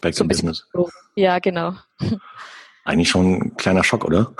[0.00, 0.66] Back so to business.
[1.14, 1.74] Ja, genau.
[2.86, 4.32] Eigentlich schon ein kleiner Schock, oder?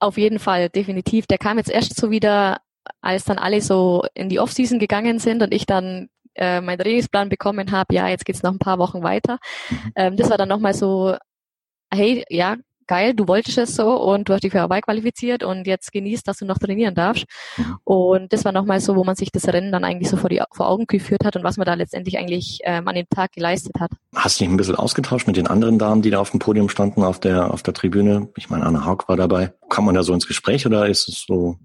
[0.00, 1.26] Auf jeden Fall, definitiv.
[1.26, 2.58] Der kam jetzt erst so wieder,
[3.00, 7.28] als dann alle so in die Offseason gegangen sind und ich dann äh, meinen Trainingsplan
[7.28, 9.38] bekommen habe, ja, jetzt geht's noch ein paar Wochen weiter.
[9.68, 9.92] Mhm.
[9.94, 11.16] Ähm, das war dann nochmal so,
[11.92, 12.56] hey, ja,
[12.90, 16.26] geil, du wolltest es so und du hast dich für Hawaii qualifiziert und jetzt genießt,
[16.26, 17.24] dass du noch trainieren darfst.
[17.56, 17.78] Mhm.
[17.84, 20.42] Und das war nochmal so, wo man sich das Rennen dann eigentlich so vor, die,
[20.52, 23.76] vor Augen geführt hat und was man da letztendlich eigentlich ähm, an dem Tag geleistet
[23.78, 23.92] hat.
[24.16, 26.68] Hast du dich ein bisschen ausgetauscht mit den anderen Damen, die da auf dem Podium
[26.68, 28.28] standen, auf der, auf der Tribüne?
[28.36, 29.52] Ich meine, Anna Haug war dabei.
[29.68, 31.58] Kam man da so ins Gespräch oder ist es so?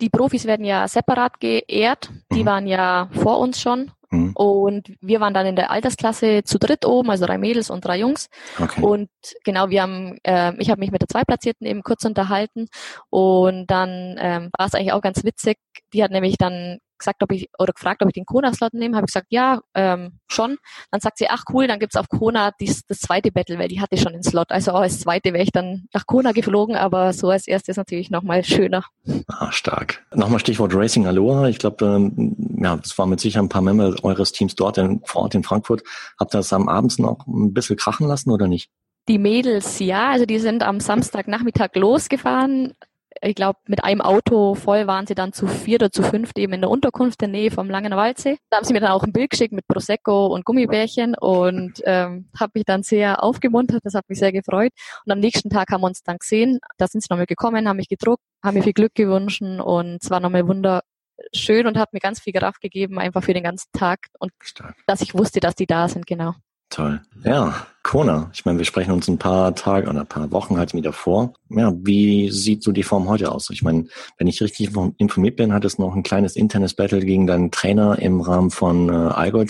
[0.00, 2.10] Die Profis werden ja separat geehrt.
[2.32, 2.46] Die mhm.
[2.46, 4.32] waren ja vor uns schon Mhm.
[4.34, 7.98] Und wir waren dann in der Altersklasse zu dritt oben, also drei Mädels und drei
[7.98, 8.28] Jungs.
[8.58, 8.82] Okay.
[8.82, 9.08] Und
[9.44, 12.66] genau, wir haben, äh, ich habe mich mit der Zweitplatzierten eben kurz unterhalten
[13.08, 15.58] und dann ähm, war es eigentlich auch ganz witzig.
[15.92, 19.04] Die hat nämlich dann gesagt, ob ich oder gefragt, ob ich den Kona-Slot nehme, habe
[19.04, 20.58] ich gesagt, ja, ähm, schon.
[20.90, 23.80] Dann sagt sie, ach cool, dann gibt's auf Kona dies, das zweite Battle, weil die
[23.80, 24.50] hatte schon den Slot.
[24.50, 28.10] Also auch als zweite wäre ich dann nach Kona geflogen, aber so als erstes natürlich
[28.10, 28.84] nochmal schöner.
[29.26, 30.04] Ah, stark.
[30.14, 31.48] Nochmal Stichwort Racing Aloha.
[31.48, 35.00] Ich glaube, ähm, ja, das war mit sicher ein paar Member eures Teams dort in,
[35.04, 35.82] vor Ort in Frankfurt.
[36.18, 38.70] Habt ihr das am Abend noch ein bisschen krachen lassen oder nicht?
[39.08, 42.74] Die Mädels, ja, also die sind am Samstagnachmittag losgefahren,
[43.22, 46.54] ich glaube, mit einem Auto voll waren sie dann zu vier oder zu fünf eben
[46.54, 48.38] in der Unterkunft in der Nähe vom Langen Waldsee.
[48.48, 52.30] Da haben sie mir dann auch ein Bild geschickt mit Prosecco und Gummibärchen und ähm,
[52.38, 53.84] habe mich dann sehr aufgemuntert.
[53.84, 54.72] Das hat mich sehr gefreut.
[55.04, 56.60] Und am nächsten Tag haben wir uns dann gesehen.
[56.78, 60.10] Da sind sie nochmal gekommen, haben mich gedruckt, haben mir viel Glück gewünscht und es
[60.10, 64.06] war nochmal wunderschön und hat mir ganz viel Kraft gegeben, einfach für den ganzen Tag
[64.18, 64.76] und Stark.
[64.86, 66.34] dass ich wusste, dass die da sind, genau.
[66.70, 67.00] Toll.
[67.24, 68.30] Ja, Kona.
[68.32, 71.34] Ich meine, wir sprechen uns ein paar Tage oder ein paar Wochen halt wieder vor.
[71.48, 73.50] Ja, wie sieht so die Form heute aus?
[73.50, 73.86] Ich meine,
[74.18, 77.98] wenn ich richtig informiert bin, hat es noch ein kleines internes Battle gegen deinen Trainer
[77.98, 79.44] im Rahmen von äh, Allgäu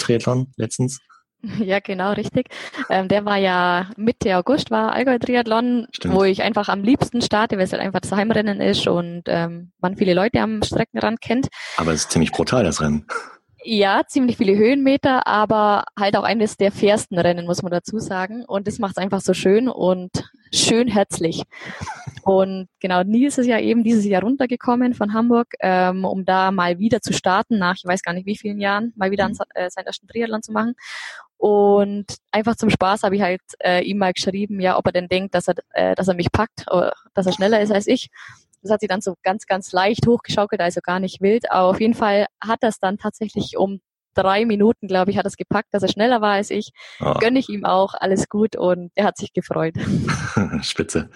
[0.56, 1.00] letztens.
[1.58, 2.48] Ja, genau, richtig.
[2.90, 6.14] Ähm, der war ja Mitte August, war Allgäu Triathlon, Stimmt.
[6.14, 9.72] wo ich einfach am liebsten starte, weil es halt einfach das Heimrennen ist und ähm,
[9.80, 11.48] man viele Leute am Streckenrand kennt.
[11.78, 13.06] Aber es ist ziemlich brutal, das Rennen.
[13.62, 18.44] Ja, ziemlich viele Höhenmeter, aber halt auch eines der fairsten Rennen, muss man dazu sagen.
[18.46, 20.10] Und das macht es einfach so schön und
[20.52, 21.42] schön herzlich.
[22.22, 26.78] Und genau, Nils ist ja eben dieses Jahr runtergekommen von Hamburg, ähm, um da mal
[26.78, 29.68] wieder zu starten, nach ich weiß gar nicht wie vielen Jahren, mal wieder an, äh,
[29.70, 30.74] seinen ersten Triathlon zu machen.
[31.36, 35.08] Und einfach zum Spaß habe ich halt äh, ihm mal geschrieben, ja, ob er denn
[35.08, 38.10] denkt, dass er, äh, dass er mich packt, oder dass er schneller ist als ich.
[38.62, 41.50] Das hat sie dann so ganz, ganz leicht hochgeschaukelt, also gar nicht wild.
[41.50, 43.80] Aber auf jeden Fall hat das dann tatsächlich um
[44.14, 46.70] drei Minuten, glaube ich, hat es gepackt, dass er schneller war als ich.
[47.00, 47.14] Oh.
[47.14, 49.74] Gönne ich ihm auch, alles gut und er hat sich gefreut.
[50.62, 51.10] Spitze.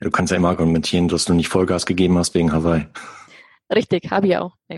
[0.00, 2.86] Du kannst ja immer argumentieren, dass du nicht Vollgas gegeben hast wegen Hawaii.
[3.72, 4.56] Richtig, habe ich auch.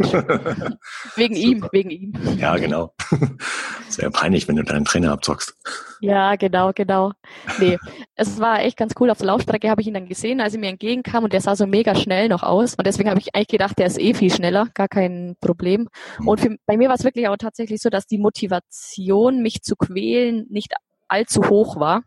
[1.16, 2.12] wegen ihm, wegen ihm.
[2.38, 2.94] Ja, genau.
[3.88, 5.56] Sehr peinlich, wenn du deinen Trainer abzockst.
[6.00, 7.12] Ja, genau, genau.
[7.58, 7.78] Nee,
[8.14, 9.10] es war echt ganz cool.
[9.10, 11.56] Auf der Laufstrecke habe ich ihn dann gesehen, als er mir entgegenkam und der sah
[11.56, 12.74] so mega schnell noch aus.
[12.74, 15.88] Und deswegen habe ich eigentlich gedacht, der ist eh viel schneller, gar kein Problem.
[16.18, 16.28] Hm.
[16.28, 19.74] Und für, bei mir war es wirklich auch tatsächlich so, dass die Motivation, mich zu
[19.74, 20.74] quälen, nicht
[21.08, 22.02] allzu hoch war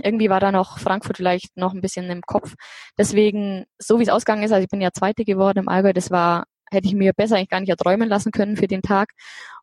[0.00, 2.54] irgendwie war da noch Frankfurt vielleicht noch ein bisschen im Kopf.
[2.98, 6.10] Deswegen, so wie es ausgegangen ist, also ich bin ja Zweite geworden im Allgäu, das
[6.10, 9.12] war, hätte ich mir besser eigentlich gar nicht erträumen lassen können für den Tag.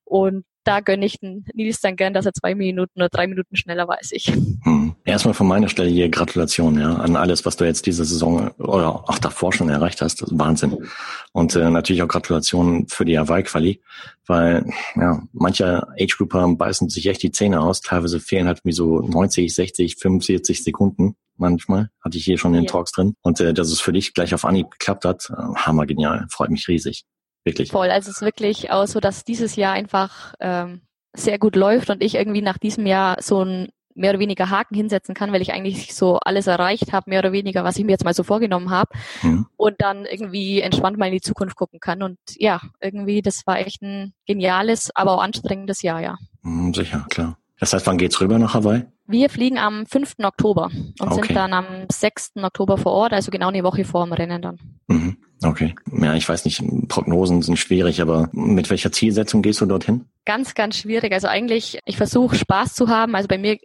[0.03, 3.55] Und da gönne ich den Nils dann gern, dass er zwei Minuten oder drei Minuten
[3.55, 4.27] schneller war als ich.
[4.63, 4.86] Hm.
[5.07, 9.09] Erstmal von meiner Stelle hier Gratulation ja, an alles, was du jetzt diese Saison oder
[9.09, 10.21] auch davor schon erreicht hast.
[10.21, 10.85] Das ist Wahnsinn.
[11.31, 13.81] Und äh, natürlich auch Gratulation für die Hawaii-Quali,
[14.25, 14.65] weil
[14.97, 17.79] ja, manche Age-Grouper beißen sich echt die Zähne aus.
[17.79, 22.63] Teilweise fehlen halt wie so 90, 60, 45 Sekunden manchmal, hatte ich hier schon in
[22.63, 22.67] den.
[22.67, 23.15] Talks drin.
[23.21, 26.49] Und äh, dass es für dich gleich auf Anhieb geklappt hat, äh, hammer genial, freut
[26.49, 27.05] mich riesig.
[27.45, 27.71] Wirklich.
[27.71, 27.91] Voll.
[27.91, 30.81] Also es ist wirklich auch so, dass dieses Jahr einfach ähm,
[31.15, 34.75] sehr gut läuft und ich irgendwie nach diesem Jahr so ein mehr oder weniger Haken
[34.75, 37.91] hinsetzen kann, weil ich eigentlich so alles erreicht habe, mehr oder weniger, was ich mir
[37.91, 38.91] jetzt mal so vorgenommen habe
[39.23, 39.47] mhm.
[39.57, 42.03] und dann irgendwie entspannt mal in die Zukunft gucken kann.
[42.03, 46.17] Und ja, irgendwie, das war echt ein geniales, aber auch anstrengendes Jahr, ja.
[46.43, 47.37] Mhm, sicher, klar.
[47.59, 48.85] Das heißt, wann geht's rüber nach Hawaii?
[49.07, 50.15] Wir fliegen am 5.
[50.23, 51.27] Oktober und okay.
[51.27, 52.33] sind dann am 6.
[52.43, 54.59] Oktober vor Ort, also genau eine Woche vor dem Rennen dann.
[54.87, 55.17] Mhm.
[55.43, 55.75] Okay.
[55.91, 60.05] Ja, ich weiß nicht, Prognosen sind schwierig, aber mit welcher Zielsetzung gehst du dorthin?
[60.25, 61.13] Ganz, ganz schwierig.
[61.13, 63.15] Also eigentlich, ich versuche Spaß zu haben.
[63.15, 63.57] Also bei mir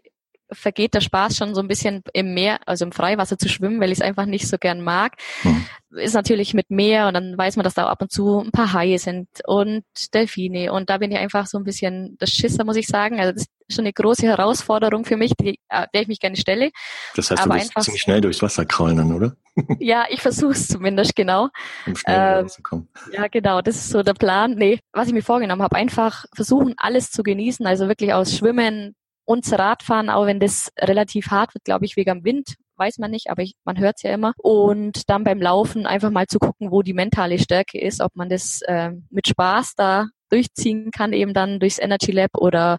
[0.52, 3.92] vergeht der Spaß schon so ein bisschen im Meer, also im Freiwasser zu schwimmen, weil
[3.92, 5.16] ich es einfach nicht so gern mag.
[5.42, 5.66] Mhm.
[5.90, 8.72] Ist natürlich mit Meer und dann weiß man, dass da ab und zu ein paar
[8.72, 9.84] Haie sind und
[10.14, 13.20] Delfine und da bin ich einfach so ein bisschen das Schisser, muss ich sagen.
[13.20, 16.36] Also das ist schon eine große Herausforderung für mich, die, äh, der ich mich gerne
[16.36, 16.70] stelle.
[17.14, 19.36] Das heißt, Aber du wirst ziemlich schnell durchs Wasser kraulen dann, oder?
[19.80, 21.48] ja, ich versuche es zumindest, genau.
[21.86, 22.88] Um schnell ähm.
[23.12, 24.54] Ja, genau, das ist so der Plan.
[24.54, 28.94] Nee, was ich mir vorgenommen habe, einfach versuchen, alles zu genießen, also wirklich aus Schwimmen,
[29.24, 33.10] und Radfahren, auch wenn das relativ hart wird, glaube ich, wegen dem Wind, weiß man
[33.10, 34.32] nicht, aber ich, man hört es ja immer.
[34.38, 38.28] Und dann beim Laufen einfach mal zu gucken, wo die mentale Stärke ist, ob man
[38.28, 42.78] das äh, mit Spaß da durchziehen kann, eben dann durchs Energy Lab oder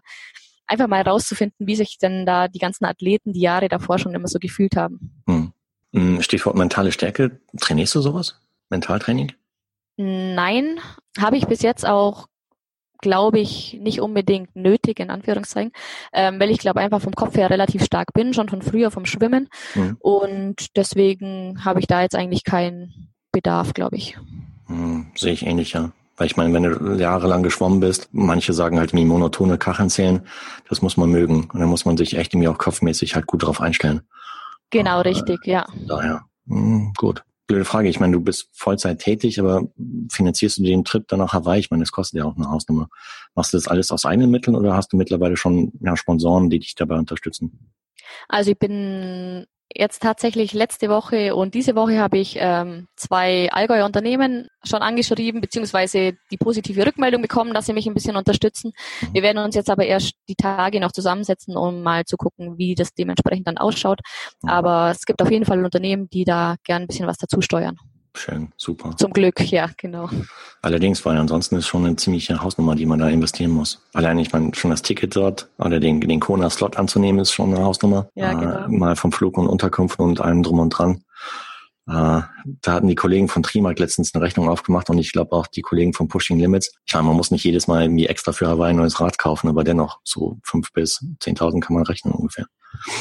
[0.66, 4.28] einfach mal rauszufinden, wie sich denn da die ganzen Athleten die Jahre davor schon immer
[4.28, 5.22] so gefühlt haben.
[5.28, 5.52] Hm.
[5.92, 7.40] hm Stichwort mentale Stärke.
[7.60, 8.40] Trainierst du sowas?
[8.70, 9.32] Mentaltraining?
[9.96, 10.80] Nein,
[11.18, 12.26] habe ich bis jetzt auch
[13.00, 15.72] glaube ich, nicht unbedingt nötig, in Anführungszeichen,
[16.12, 19.06] ähm, weil ich glaube einfach vom Kopf her relativ stark bin, schon von früher vom
[19.06, 19.48] Schwimmen.
[19.74, 19.96] Mhm.
[20.00, 24.16] Und deswegen habe ich da jetzt eigentlich keinen Bedarf, glaube ich.
[24.68, 25.92] Mhm, sehe ich ähnlich, ja.
[26.16, 30.26] Weil ich meine, wenn du jahrelang geschwommen bist, manche sagen halt wie monotone Kacheln zählen,
[30.68, 31.50] das muss man mögen.
[31.52, 34.02] Und dann muss man sich echt irgendwie auch kopfmäßig halt gut drauf einstellen.
[34.70, 35.66] Genau, aber, richtig, ja.
[35.86, 37.88] Daher, mh, gut blöde Frage.
[37.88, 39.68] Ich meine, du bist Vollzeit tätig, aber
[40.10, 41.60] finanzierst du den Trip dann nach Hawaii?
[41.60, 42.88] Ich meine, das kostet ja auch eine Hausnummer.
[43.34, 46.58] Machst du das alles aus eigenen Mitteln oder hast du mittlerweile schon ja, Sponsoren, die
[46.58, 47.72] dich dabei unterstützen?
[48.28, 53.84] Also ich bin jetzt tatsächlich letzte Woche und diese Woche habe ich ähm, zwei Allgäuer
[53.84, 58.72] Unternehmen schon angeschrieben, beziehungsweise die positive Rückmeldung bekommen, dass sie mich ein bisschen unterstützen.
[59.12, 62.74] Wir werden uns jetzt aber erst die Tage noch zusammensetzen, um mal zu gucken, wie
[62.74, 64.00] das dementsprechend dann ausschaut.
[64.42, 64.48] Mhm.
[64.48, 67.76] Aber es gibt auf jeden Fall Unternehmen, die da gern ein bisschen was dazu steuern.
[68.16, 68.96] Schön, super.
[68.96, 70.08] Zum Glück, ja, genau.
[70.62, 73.82] Allerdings, weil ansonsten ist schon eine ziemliche Hausnummer, die man da investieren muss.
[73.92, 77.64] Allein, ich meine, schon das Ticket dort oder den, den Kona-Slot anzunehmen, ist schon eine
[77.64, 78.08] Hausnummer.
[78.14, 78.66] Ja, genau.
[78.66, 81.02] Äh, mal vom Flug und Unterkunft und allem drum und dran.
[81.86, 82.22] Äh,
[82.62, 85.62] da hatten die Kollegen von Trimark letztens eine Rechnung aufgemacht und ich glaube auch die
[85.62, 86.72] Kollegen von Pushing Limits.
[86.86, 89.48] Ich meine, man muss nicht jedes Mal irgendwie extra für Hawaii ein neues Rad kaufen,
[89.48, 92.46] aber dennoch so fünf bis zehntausend kann man rechnen ungefähr.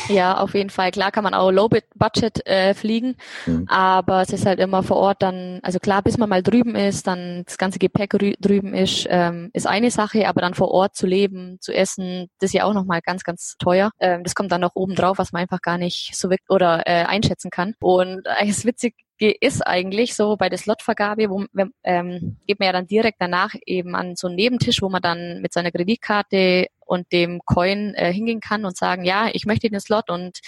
[0.10, 0.92] Ja, auf jeden Fall.
[0.92, 3.16] Klar kann man auch Low Budget äh, fliegen,
[3.46, 3.66] mhm.
[3.68, 7.08] aber es ist halt immer vor Ort dann, also klar, bis man mal drüben ist,
[7.08, 11.08] dann das ganze Gepäck drüben ist, ähm, ist eine Sache, aber dann vor Ort zu
[11.08, 13.92] leben, zu essen, das ist ja auch nochmal ganz, ganz teuer.
[14.00, 16.84] Ähm, das kommt dann noch oben drauf, was man einfach gar nicht so wirkt oder
[16.86, 17.74] äh, einschätzen kann.
[17.80, 18.96] Und äh, es ist witzig,
[19.40, 21.46] ist eigentlich so bei der Slotvergabe, wo
[21.84, 25.42] ähm, geht man ja dann direkt danach eben an so einen Nebentisch, wo man dann
[25.42, 29.80] mit seiner Kreditkarte und dem Coin äh, hingehen kann und sagen, ja, ich möchte den
[29.80, 30.40] Slot und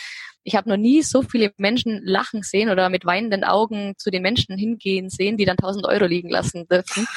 [0.43, 4.21] ich habe noch nie so viele Menschen lachen sehen oder mit weinenden Augen zu den
[4.21, 7.07] Menschen hingehen sehen, die dann 1000 Euro liegen lassen dürfen,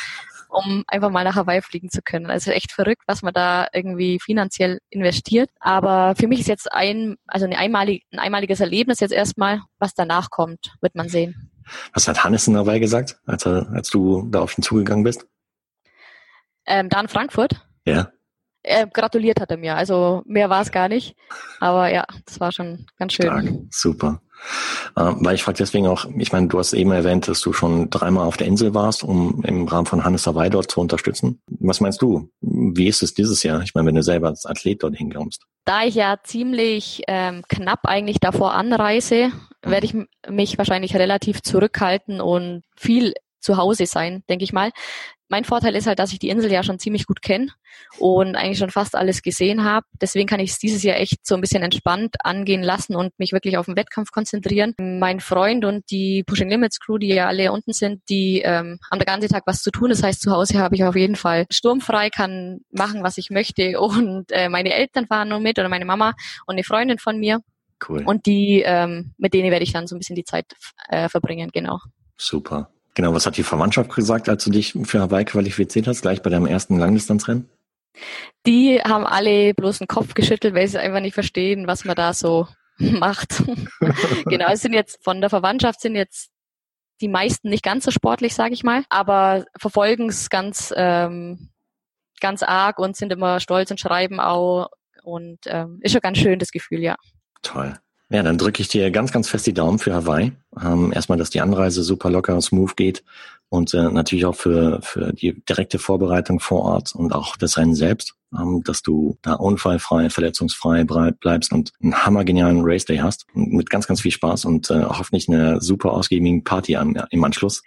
[0.48, 2.30] um einfach mal nach Hawaii fliegen zu können.
[2.30, 5.50] Also echt verrückt, was man da irgendwie finanziell investiert.
[5.60, 9.60] Aber für mich ist jetzt ein, also eine einmalig, ein einmaliges Erlebnis jetzt erstmal.
[9.78, 11.50] Was danach kommt, wird man sehen.
[11.92, 15.26] Was hat Hannes in Hawaii gesagt, als, er, als du da auf ihn zugegangen bist?
[16.66, 17.66] Ähm, da in Frankfurt?
[17.84, 18.10] Ja.
[18.62, 19.76] Äh, gratuliert hat er mir.
[19.76, 21.16] Also mehr war es gar nicht.
[21.60, 23.26] Aber ja, das war schon ganz schön.
[23.26, 23.46] Stark.
[23.70, 24.20] Super.
[24.96, 27.90] Äh, weil ich frage deswegen auch, ich meine, du hast eben erwähnt, dass du schon
[27.90, 31.40] dreimal auf der Insel warst, um im Rahmen von Hannes Hawaii dort zu unterstützen.
[31.46, 32.30] Was meinst du?
[32.40, 33.62] Wie ist es dieses Jahr?
[33.62, 35.44] Ich meine, wenn du selber als Athlet dorthin kommst.
[35.64, 39.94] Da ich ja ziemlich ähm, knapp eigentlich davor anreise, werde ich
[40.28, 44.70] mich wahrscheinlich relativ zurückhalten und viel zu Hause sein, denke ich mal.
[45.30, 47.48] Mein Vorteil ist halt, dass ich die Insel ja schon ziemlich gut kenne
[47.98, 49.84] und eigentlich schon fast alles gesehen habe.
[50.00, 53.32] Deswegen kann ich es dieses Jahr echt so ein bisschen entspannt angehen lassen und mich
[53.32, 54.74] wirklich auf den Wettkampf konzentrieren.
[54.78, 58.98] Mein Freund und die Pushing Limits Crew, die ja alle unten sind, die ähm, haben
[58.98, 59.90] den ganzen Tag was zu tun.
[59.90, 63.78] Das heißt, zu Hause habe ich auf jeden Fall sturmfrei, kann machen, was ich möchte.
[63.80, 66.14] Und äh, meine Eltern fahren nur mit oder meine Mama
[66.46, 67.40] und eine Freundin von mir.
[67.86, 68.02] Cool.
[68.04, 70.46] Und die, ähm, mit denen werde ich dann so ein bisschen die Zeit
[70.88, 71.78] äh, verbringen, genau.
[72.16, 72.70] Super.
[72.98, 76.30] Genau, was hat die Verwandtschaft gesagt, als du dich für Hawaii qualifiziert hast, gleich bei
[76.30, 77.48] deinem ersten Langdistanzrennen?
[78.44, 82.12] Die haben alle bloß den Kopf geschüttelt, weil sie einfach nicht verstehen, was man da
[82.12, 83.44] so macht.
[84.24, 86.30] genau, es sind jetzt von der Verwandtschaft sind jetzt
[87.00, 91.50] die meisten nicht ganz so sportlich, sage ich mal, aber verfolgen es ganz ähm,
[92.20, 94.70] ganz arg und sind immer stolz und schreiben auch
[95.04, 96.96] und ähm, ist schon ganz schön das Gefühl, ja.
[97.42, 97.78] Toll.
[98.10, 100.32] Ja, dann drücke ich dir ganz, ganz fest die Daumen für Hawaii.
[100.62, 103.04] Ähm, erstmal, dass die Anreise super locker smooth geht
[103.50, 107.74] und äh, natürlich auch für, für die direkte Vorbereitung vor Ort und auch das Rennen
[107.74, 113.68] selbst, ähm, dass du da unfallfrei, verletzungsfrei bleibst und einen hammergenialen Race Day hast mit
[113.68, 117.62] ganz, ganz viel Spaß und äh, hoffentlich eine super ausgiebigen Party am, im Anschluss.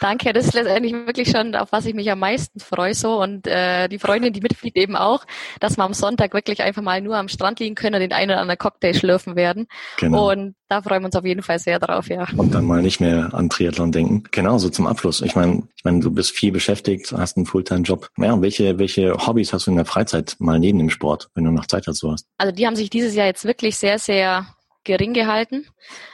[0.00, 3.46] Danke, das ist letztendlich wirklich schon, auf was ich mich am meisten freue so und
[3.46, 5.24] äh, die Freundin, die mitfliegt eben auch,
[5.60, 8.30] dass wir am Sonntag wirklich einfach mal nur am Strand liegen können und den einen
[8.30, 9.66] oder anderen Cocktail schlürfen werden.
[9.98, 10.30] Genau.
[10.30, 12.26] Und da freuen wir uns auf jeden Fall sehr drauf, ja.
[12.36, 14.24] Und dann mal nicht mehr an Triathlon denken.
[14.32, 15.20] Genau, so zum Abschluss.
[15.22, 18.08] Ich meine, ich meine, du bist viel beschäftigt, hast einen Fulltime-Job.
[18.18, 21.52] Ja, welche, welche Hobbys hast du in der Freizeit mal neben dem Sport, wenn du
[21.52, 22.26] noch Zeit dazu hast?
[22.38, 24.46] Also die haben sich dieses Jahr jetzt wirklich sehr, sehr
[24.86, 25.66] gering gehalten.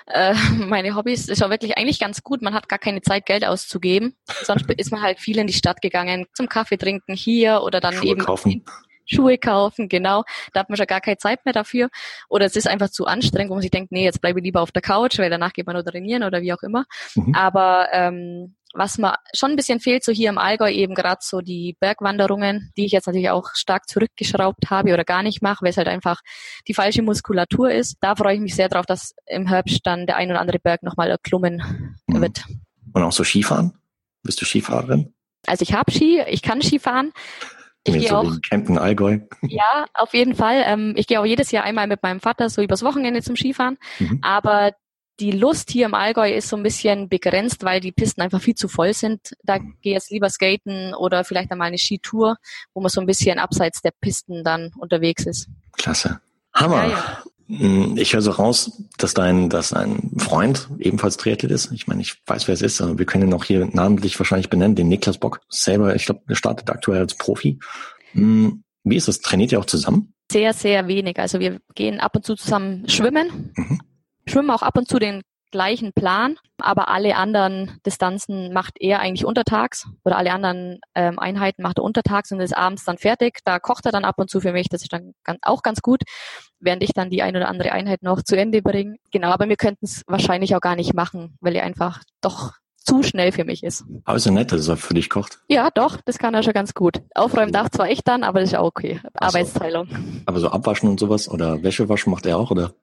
[0.07, 2.43] Äh, meine Hobbys ist auch wirklich eigentlich ganz gut.
[2.43, 4.17] Man hat gar keine Zeit, Geld auszugeben.
[4.43, 7.95] Sonst ist man halt viel in die Stadt gegangen, zum Kaffee trinken hier oder dann
[7.95, 8.65] Schuhe eben kaufen.
[9.13, 10.25] Schuhe kaufen, genau.
[10.53, 11.89] Da hat man schon gar keine Zeit mehr dafür.
[12.29, 14.61] Oder es ist einfach zu anstrengend, wo man sich denkt, nee, jetzt bleibe ich lieber
[14.61, 16.85] auf der Couch, weil danach geht man nur trainieren oder wie auch immer.
[17.15, 17.35] Mhm.
[17.35, 21.41] Aber ähm, was mir schon ein bisschen fehlt, so hier im Allgäu eben gerade so
[21.41, 25.71] die Bergwanderungen, die ich jetzt natürlich auch stark zurückgeschraubt habe oder gar nicht mache, weil
[25.71, 26.21] es halt einfach
[26.69, 27.97] die falsche Muskulatur ist.
[28.01, 30.83] Da freue ich mich sehr drauf, dass im Herbst dann der ein oder andere Berg
[30.83, 31.63] nochmal erklommen
[32.07, 32.21] mhm.
[32.21, 32.45] wird.
[32.95, 33.75] Und auch so Skifahren?
[34.23, 35.15] Bist du Skifahrerin?
[35.47, 37.13] Also ich habe Ski, ich kann Skifahren.
[37.85, 38.33] Ich gehe so auch.
[38.49, 39.19] Campen Allgäu.
[39.43, 40.63] Ja, auf jeden Fall.
[40.67, 43.77] Ähm, ich gehe auch jedes Jahr einmal mit meinem Vater so übers Wochenende zum Skifahren.
[43.99, 44.21] Mhm.
[44.23, 44.73] Aber
[45.21, 48.55] die Lust hier im Allgäu ist so ein bisschen begrenzt, weil die Pisten einfach viel
[48.55, 49.35] zu voll sind.
[49.43, 49.77] Da mhm.
[49.83, 52.37] gehe ich jetzt lieber skaten oder vielleicht einmal eine Skitour,
[52.73, 55.49] wo man so ein bisschen abseits der Pisten dann unterwegs ist.
[55.77, 56.21] Klasse.
[56.55, 56.85] Hammer.
[56.85, 57.23] Ja, ja.
[57.55, 61.71] Hm, ich höre so raus, dass dein, dass ein Freund ebenfalls Triathlet ist.
[61.73, 64.49] Ich meine, ich weiß, wer es ist, aber wir können ihn auch hier namentlich wahrscheinlich
[64.49, 65.41] benennen, den Niklas Bock.
[65.51, 67.59] Selber, ich glaube, er startet aktuell als Profi.
[68.13, 69.21] Hm, wie ist das?
[69.21, 70.15] Trainiert ihr auch zusammen?
[70.31, 71.19] Sehr, sehr wenig.
[71.19, 73.53] Also wir gehen ab und zu zusammen schwimmen.
[73.55, 73.81] Mhm.
[74.27, 75.21] Schwimmen auch ab und zu den
[75.53, 81.63] gleichen Plan, aber alle anderen Distanzen macht er eigentlich untertags oder alle anderen ähm, Einheiten
[81.63, 83.39] macht er untertags und ist abends dann fertig.
[83.45, 85.81] Da kocht er dann ab und zu für mich, das ist dann ganz, auch ganz
[85.81, 86.03] gut,
[86.59, 88.97] während ich dann die ein oder andere Einheit noch zu Ende bringe.
[89.13, 93.03] Genau, aber wir könnten es wahrscheinlich auch gar nicht machen, weil er einfach doch zu
[93.03, 93.85] schnell für mich ist.
[94.05, 95.39] Aber ist ja nett, dass er für dich kocht.
[95.49, 97.01] Ja, doch, das kann er schon ganz gut.
[97.15, 99.01] Aufräumen darf zwar ich dann, aber das ist auch okay.
[99.15, 99.89] Arbeitsteilung.
[100.27, 102.75] Aber so abwaschen und sowas oder Wäsche waschen macht er auch, oder?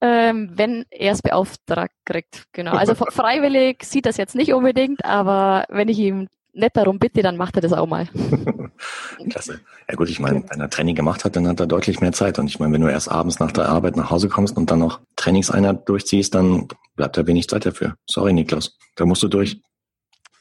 [0.00, 2.44] Ähm, wenn er es beauftragt kriegt.
[2.52, 2.72] Genau.
[2.72, 7.36] Also freiwillig sieht das jetzt nicht unbedingt, aber wenn ich ihm nett darum bitte, dann
[7.36, 8.08] macht er das auch mal.
[9.30, 9.60] Klasse.
[9.88, 12.38] Ja gut, ich meine, wenn er Training gemacht hat, dann hat er deutlich mehr Zeit.
[12.38, 14.78] Und ich meine, wenn du erst abends nach der Arbeit nach Hause kommst und dann
[14.78, 17.94] noch Trainingseinheit durchziehst, dann bleibt da wenig Zeit dafür.
[18.06, 18.76] Sorry, Niklas.
[18.96, 19.60] Da musst du durch.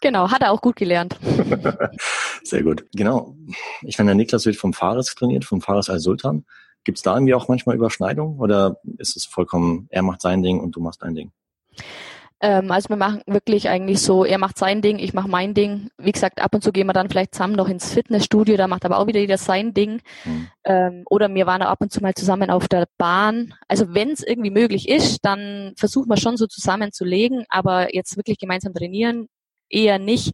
[0.02, 1.20] Genau, hat er auch gut gelernt.
[2.44, 2.86] Sehr gut.
[2.94, 3.36] Genau.
[3.82, 6.46] Ich meine, der Niklas wird vom Fares trainiert, vom Fares Al-Sultan.
[6.84, 10.60] Gibt es da irgendwie auch manchmal Überschneidungen oder ist es vollkommen, er macht sein Ding
[10.60, 11.32] und du machst dein Ding?
[12.42, 15.90] Ähm, also wir machen wirklich eigentlich so, er macht sein Ding, ich mache mein Ding.
[15.98, 18.86] Wie gesagt, ab und zu gehen wir dann vielleicht zusammen noch ins Fitnessstudio, da macht
[18.86, 20.02] aber auch wieder jeder sein Ding.
[20.24, 20.48] Mhm.
[20.64, 23.54] Ähm, oder wir waren auch ab und zu mal zusammen auf der Bahn.
[23.68, 28.38] Also wenn es irgendwie möglich ist, dann versuchen wir schon so zusammenzulegen, aber jetzt wirklich
[28.38, 29.28] gemeinsam trainieren
[29.70, 30.32] eher nicht.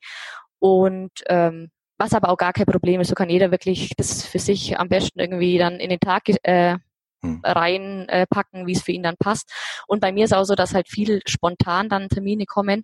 [0.60, 3.10] Und ähm, was aber auch gar kein Problem ist.
[3.10, 6.78] So kann jeder wirklich das für sich am besten irgendwie dann in den Tag äh,
[7.22, 7.42] hm.
[7.44, 9.52] reinpacken, äh, wie es für ihn dann passt.
[9.88, 12.84] Und bei mir ist auch so, dass halt viel spontan dann Termine kommen.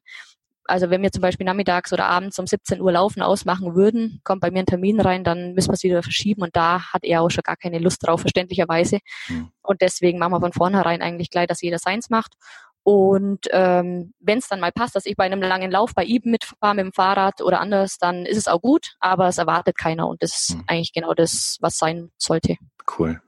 [0.65, 4.41] Also wenn wir zum Beispiel nachmittags oder abends um 17 Uhr laufen ausmachen würden, kommt
[4.41, 7.21] bei mir ein Termin rein, dann müssen wir es wieder verschieben und da hat er
[7.21, 8.99] auch schon gar keine Lust drauf, verständlicherweise.
[9.27, 9.51] Mhm.
[9.63, 12.35] Und deswegen machen wir von vornherein eigentlich gleich, dass jeder seins macht.
[12.83, 16.21] Und ähm, wenn es dann mal passt, dass ich bei einem langen Lauf bei ihm
[16.25, 20.07] mitfahre mit dem Fahrrad oder anders, dann ist es auch gut, aber es erwartet keiner
[20.07, 20.63] und das ist mhm.
[20.67, 22.55] eigentlich genau das, was sein sollte.
[22.97, 23.21] Cool.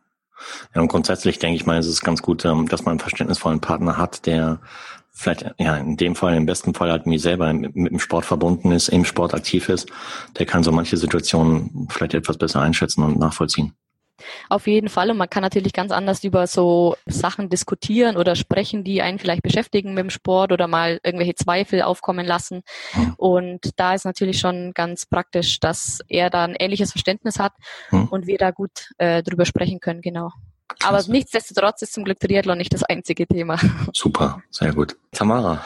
[0.74, 3.62] Ja, und grundsätzlich denke ich mal, ist es ganz gut, ähm, dass man einen verständnisvollen
[3.62, 4.60] Partner hat, der
[5.12, 8.26] vielleicht, ja, in dem Fall, im besten Fall halt mir selber mit, mit dem Sport
[8.26, 9.90] verbunden ist, im Sport aktiv ist,
[10.38, 13.74] der kann so manche Situationen vielleicht etwas besser einschätzen und nachvollziehen.
[14.50, 15.10] Auf jeden Fall.
[15.12, 19.44] Und man kann natürlich ganz anders über so Sachen diskutieren oder sprechen, die einen vielleicht
[19.44, 22.62] beschäftigen mit dem Sport oder mal irgendwelche Zweifel aufkommen lassen.
[22.92, 23.14] Hm.
[23.18, 27.54] Und da ist natürlich schon ganz praktisch, dass er da ein ähnliches Verständnis hat
[27.90, 28.08] hm.
[28.08, 30.32] und wir da gut äh, drüber sprechen können, genau.
[30.82, 33.60] Aber nichtsdestotrotz ist zum Glück Triathlon nicht das einzige Thema.
[33.94, 34.98] Super, sehr gut.
[35.12, 35.64] Tamara,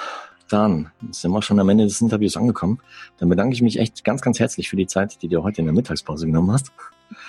[0.50, 2.80] dann sind wir schon am Ende des Interviews angekommen.
[3.18, 5.66] Dann bedanke ich mich echt ganz, ganz herzlich für die Zeit, die du heute in
[5.66, 6.72] der Mittagspause genommen hast.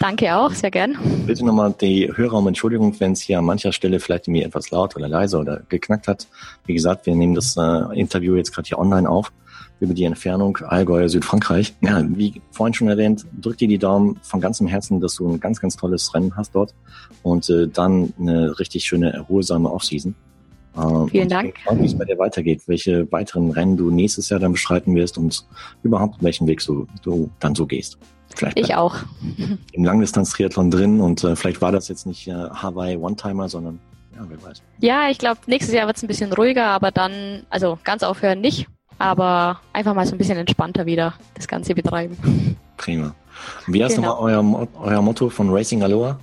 [0.00, 0.96] Danke auch, sehr gern.
[1.26, 4.70] Bitte nochmal die Hörer um Entschuldigung, wenn es hier an mancher Stelle vielleicht mir etwas
[4.70, 6.26] laut oder leise oder geknackt hat.
[6.66, 9.32] Wie gesagt, wir nehmen das äh, Interview jetzt gerade hier online auf
[9.80, 11.74] über die Entfernung Allgäu, Südfrankreich.
[11.80, 15.40] Ja, wie vorhin schon erwähnt, drück dir die Daumen von ganzem Herzen, dass du ein
[15.40, 16.74] ganz, ganz tolles Rennen hast dort
[17.22, 20.14] und äh, dann eine richtig schöne, erholsame Offseason.
[20.78, 21.54] Äh, Vielen Dank.
[21.72, 25.44] Wie es bei dir weitergeht, welche weiteren Rennen du nächstes Jahr dann beschreiten wirst und
[25.82, 27.98] überhaupt welchen Weg so, du dann so gehst.
[28.34, 28.96] Vielleicht ich auch.
[29.72, 33.80] Im Langdistanz-Triathlon drin und äh, vielleicht war das jetzt nicht äh, Hawaii One-Timer, sondern
[34.14, 34.62] ja, wer weiß.
[34.80, 38.40] Ja, ich glaube, nächstes Jahr wird es ein bisschen ruhiger, aber dann, also ganz aufhören
[38.40, 38.66] nicht.
[38.98, 42.16] aber einfach mal so ein bisschen entspannter wieder das Ganze betreiben.
[42.76, 43.14] Prima.
[43.66, 44.08] Wie heißt genau.
[44.08, 46.18] nochmal euer, euer Motto von Racing Aloha?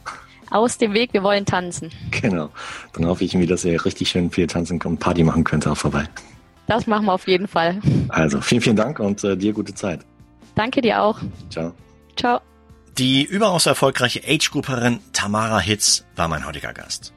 [0.52, 1.92] Aus dem Weg, wir wollen tanzen.
[2.12, 2.50] Genau.
[2.94, 5.78] Dann hoffe ich irgendwie, dass ihr richtig schön viel tanzen und Party machen könnt auch
[5.78, 6.06] vorbei.
[6.68, 7.80] Das machen wir auf jeden Fall.
[8.10, 10.02] Also, vielen, vielen Dank und äh, dir gute Zeit.
[10.56, 11.20] Danke dir auch.
[11.50, 11.74] Ciao.
[12.18, 12.40] Ciao.
[12.98, 17.14] Die überaus erfolgreiche Age-Grouperin Tamara Hitz war mein heutiger Gast.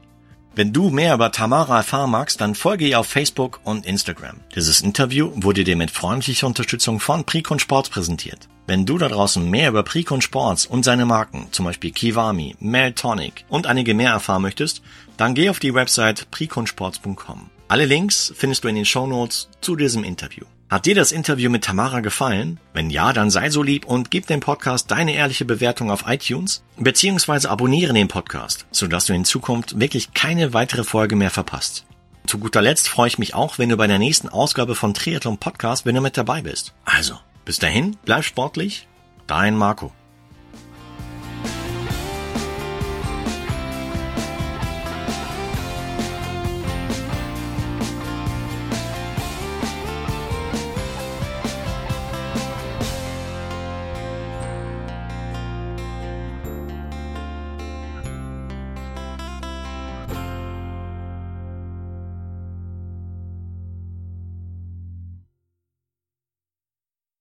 [0.59, 4.41] Wenn du mehr über Tamara erfahren magst, dann folge ihr auf Facebook und Instagram.
[4.53, 8.49] Dieses Interview wurde dir mit freundlicher Unterstützung von Precon Sports präsentiert.
[8.67, 13.45] Wenn du da draußen mehr über Precon Sports und seine Marken, zum Beispiel Kiwami, Meltonic
[13.47, 14.81] und einige mehr erfahren möchtest,
[15.15, 17.49] dann geh auf die Website preconsports.com.
[17.69, 20.43] Alle Links findest du in den Show Notes zu diesem Interview.
[20.69, 22.59] Hat dir das Interview mit Tamara gefallen?
[22.73, 26.63] Wenn ja, dann sei so lieb und gib dem Podcast deine ehrliche Bewertung auf iTunes,
[26.77, 31.87] beziehungsweise abonniere den Podcast, sodass du in Zukunft wirklich keine weitere Folge mehr verpasst.
[32.27, 35.39] Zu guter Letzt freue ich mich auch, wenn du bei der nächsten Ausgabe von Triathlon
[35.39, 36.75] Podcast, du mit dabei bist.
[36.85, 38.87] Also, bis dahin, bleib sportlich,
[39.25, 39.91] dein Marco.